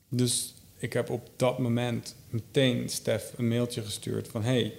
[0.10, 4.44] Dus ik heb op dat moment meteen Stef een mailtje gestuurd van...
[4.44, 4.74] hey,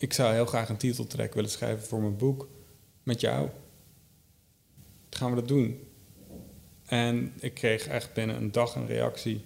[0.00, 2.48] ik zou heel graag een titeltrack willen schrijven voor mijn boek
[3.02, 3.48] met jou.
[5.10, 5.80] Gaan we dat doen?
[6.84, 9.44] En ik kreeg echt binnen een dag een reactie.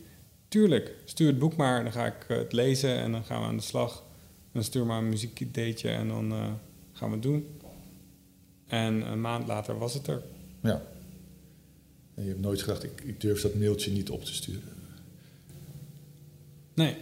[0.48, 3.46] Tuurlijk, stuur het boek maar, dan ga ik eh, het lezen en dan gaan we
[3.46, 4.04] aan de slag.
[4.52, 6.52] Dan stuur maar een muziekideetje en dan eh,
[6.92, 7.60] gaan we het doen.
[8.66, 10.22] En een maand later was het er.
[10.60, 10.82] ja.
[12.14, 14.72] En je hebt nooit gedacht, ik, ik durf dat mailtje niet op te sturen.
[16.74, 16.96] Nee.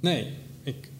[0.00, 0.90] Nee, ik...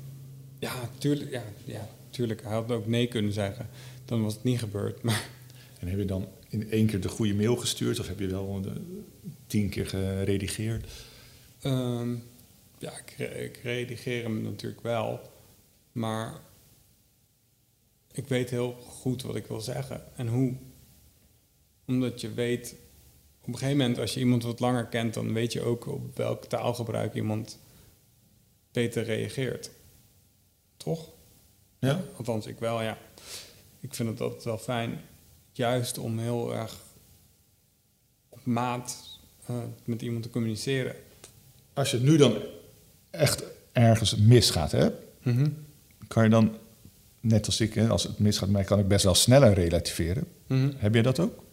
[0.58, 2.42] Ja, tuurlijk, ja, ja, tuurlijk.
[2.42, 3.68] Hij had ook nee kunnen zeggen.
[4.04, 5.02] Dan was het niet gebeurd.
[5.02, 5.28] Maar
[5.78, 8.00] En heb je dan in één keer de goede mail gestuurd?
[8.00, 8.72] Of heb je wel de,
[9.46, 10.90] tien keer geredigeerd?
[11.60, 12.14] ehm,
[12.78, 15.20] ja, ik, ik redigeer hem natuurlijk wel.
[15.92, 16.40] Maar
[18.12, 20.54] ik weet heel goed wat ik wil zeggen en hoe.
[21.86, 22.74] Omdat je weet...
[23.40, 25.14] Op een gegeven moment, als je iemand wat langer kent...
[25.14, 27.58] dan weet je ook op welk taalgebruik iemand
[28.74, 29.70] beter reageert.
[30.76, 31.08] Toch?
[31.78, 32.00] Ja?
[32.16, 32.98] Althans, ik wel, ja.
[33.80, 35.00] Ik vind het altijd wel fijn,
[35.52, 36.76] juist om heel erg
[38.28, 40.96] op maat eh, met iemand te communiceren.
[41.72, 42.36] Als je nu dan
[43.10, 44.90] echt ergens misgaat, hè,
[46.08, 46.56] kan je dan,
[47.20, 50.26] net als ik, hè, als het misgaat, mij kan ik best wel sneller relativeren.
[50.46, 50.72] Mhm.
[50.76, 51.44] Heb je dat ook?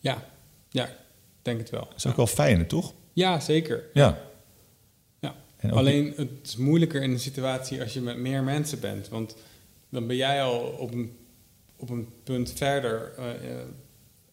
[0.00, 0.24] Ja,
[0.68, 0.94] ja, ik
[1.42, 1.84] denk het wel.
[1.84, 2.92] Dat is ook wel fijn, toch?
[3.12, 3.84] Ja, zeker.
[3.92, 4.27] Ja.
[5.62, 9.08] Alleen het is moeilijker in een situatie als je met meer mensen bent.
[9.08, 9.36] Want
[9.88, 11.16] dan ben jij al op een,
[11.76, 13.12] op een punt verder.
[13.16, 13.58] eh, eh,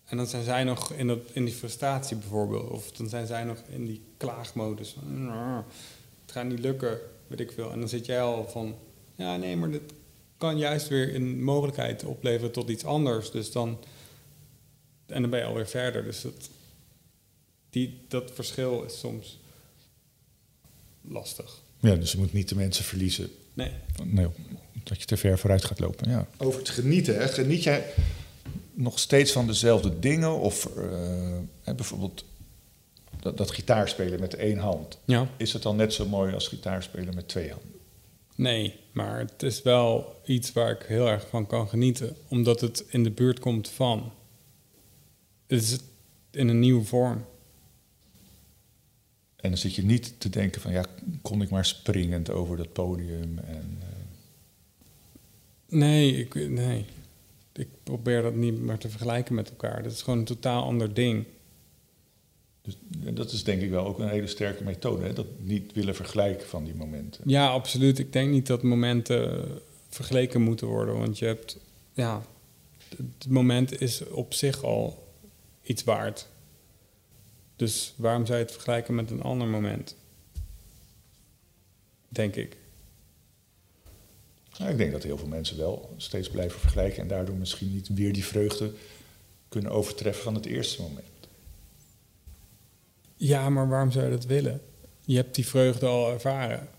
[0.05, 2.69] en dan zijn zij nog in, dat, in die frustratie bijvoorbeeld.
[2.69, 4.95] Of dan zijn zij nog in die klaagmodus.
[5.05, 5.63] "Nou,
[6.21, 7.71] Het gaat niet lukken, weet ik veel.
[7.71, 8.75] En dan zit jij al van...
[9.15, 9.93] Ja, nee, maar dit
[10.37, 13.31] kan juist weer een mogelijkheid opleveren tot iets anders.
[13.31, 13.77] Dus dan...
[15.05, 16.03] En dan ben je alweer verder.
[16.03, 16.25] Dus
[17.69, 19.39] die, dat verschil is soms
[21.09, 21.61] lastig.
[21.79, 23.29] ja, dus je moet niet de mensen verliezen.
[23.53, 23.71] Nee.
[24.03, 24.27] Nee,
[24.83, 26.09] dat je te ver vooruit gaat lopen.
[26.09, 26.27] Ja.
[26.37, 27.27] Over het genieten, hè.
[27.27, 27.85] geniet jij
[28.73, 30.39] nog steeds van dezelfde dingen?
[30.39, 30.83] Of eh,
[31.61, 32.25] hè, bijvoorbeeld
[33.19, 34.99] dat, dat gitaarspelen met één hand.
[35.05, 35.29] Ja.
[35.37, 37.73] Is het dan net zo mooi als gitaarspelen met twee handen?
[38.35, 42.15] Nee, maar het is wel iets waar ik heel erg van kan genieten.
[42.27, 44.11] Omdat het in de buurt komt van.
[45.47, 45.77] Het is
[46.31, 47.25] in een nieuwe vorm.
[49.45, 50.85] En dan zit je niet te denken van, ja,
[51.21, 53.39] kon ik maar springend over dat podium.
[53.47, 53.87] En, eh,
[55.67, 56.85] Nee, ik, nee.
[57.53, 59.83] Ik probeer dat niet meer te vergelijken met elkaar.
[59.83, 61.25] Dat is gewoon een totaal ander ding.
[62.61, 62.77] dus,
[63.13, 65.03] dat is denk ik wel ook een hele sterke methode.
[65.03, 65.13] Hè?
[65.13, 67.23] Dat niet willen vergelijken van die momenten.
[67.25, 67.99] Ja, absoluut.
[67.99, 69.47] Ik denk niet dat momenten
[69.89, 70.97] vergeleken moeten worden.
[70.97, 71.57] Want je hebt,
[71.93, 72.21] ja,
[72.89, 75.07] het moment is op zich al
[75.61, 76.27] iets waard.
[77.55, 79.95] Dus waarom zou je het vergelijken met een ander moment?
[82.09, 82.57] Denk ik.
[84.69, 88.13] Ik denk dat heel veel mensen wel steeds blijven vergelijken en daardoor misschien niet weer
[88.13, 88.71] die vreugde
[89.49, 91.07] kunnen overtreffen van het eerste moment.
[93.15, 94.61] Ja, maar waarom zou je dat willen?
[95.05, 96.69] Je hebt die vreugde al ervaren.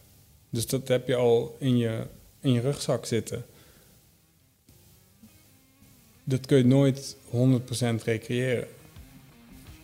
[0.50, 2.06] Dus dat heb je al in je,
[2.40, 3.44] in je rugzak zitten.
[6.24, 8.68] Dat kun je nooit 100% recreëren.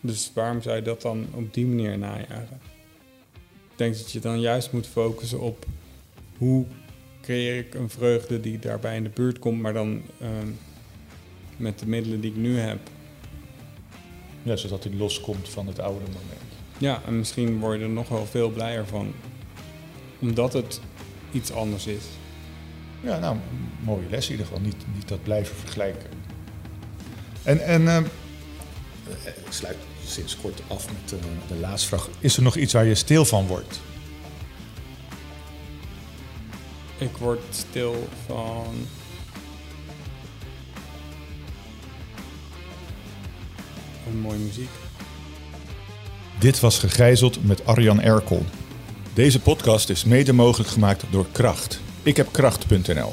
[0.05, 2.61] Dus waarom zou je dat dan op die manier najagen?
[3.71, 5.67] Ik denk dat je dan juist moet focussen op
[6.39, 6.67] hoe
[7.21, 10.49] creëer ik een vreugde die daarbij in de buurt komt, maar dan ehm,
[11.57, 12.79] met de middelen die ik nu heb.
[14.43, 16.53] Ja, zodat hij loskomt van het oude moment.
[16.79, 19.13] Ja, en misschien word je er nog wel veel blijer van.
[20.19, 20.81] Omdat het
[21.33, 22.05] iets anders is.
[23.01, 23.37] Ja, nou,
[23.81, 24.63] mooie les in ieder geval.
[24.63, 26.11] Niet, niet dat blijven vergelijken.
[27.43, 28.05] En, en
[29.25, 29.77] ik sluit
[30.07, 31.17] sinds kort af met de,
[31.49, 32.09] de laatste vraag.
[32.19, 33.81] Is er nog iets waar je stil van wordt?
[36.99, 38.87] Ik word stil van.
[44.07, 44.71] Een mooie muziek.
[46.39, 48.45] Dit was Gegijzeld met Arjan Erkel.
[49.15, 51.81] Deze podcast is mede mogelijk gemaakt door Kracht.
[52.03, 53.13] Ik heb kracht.nl.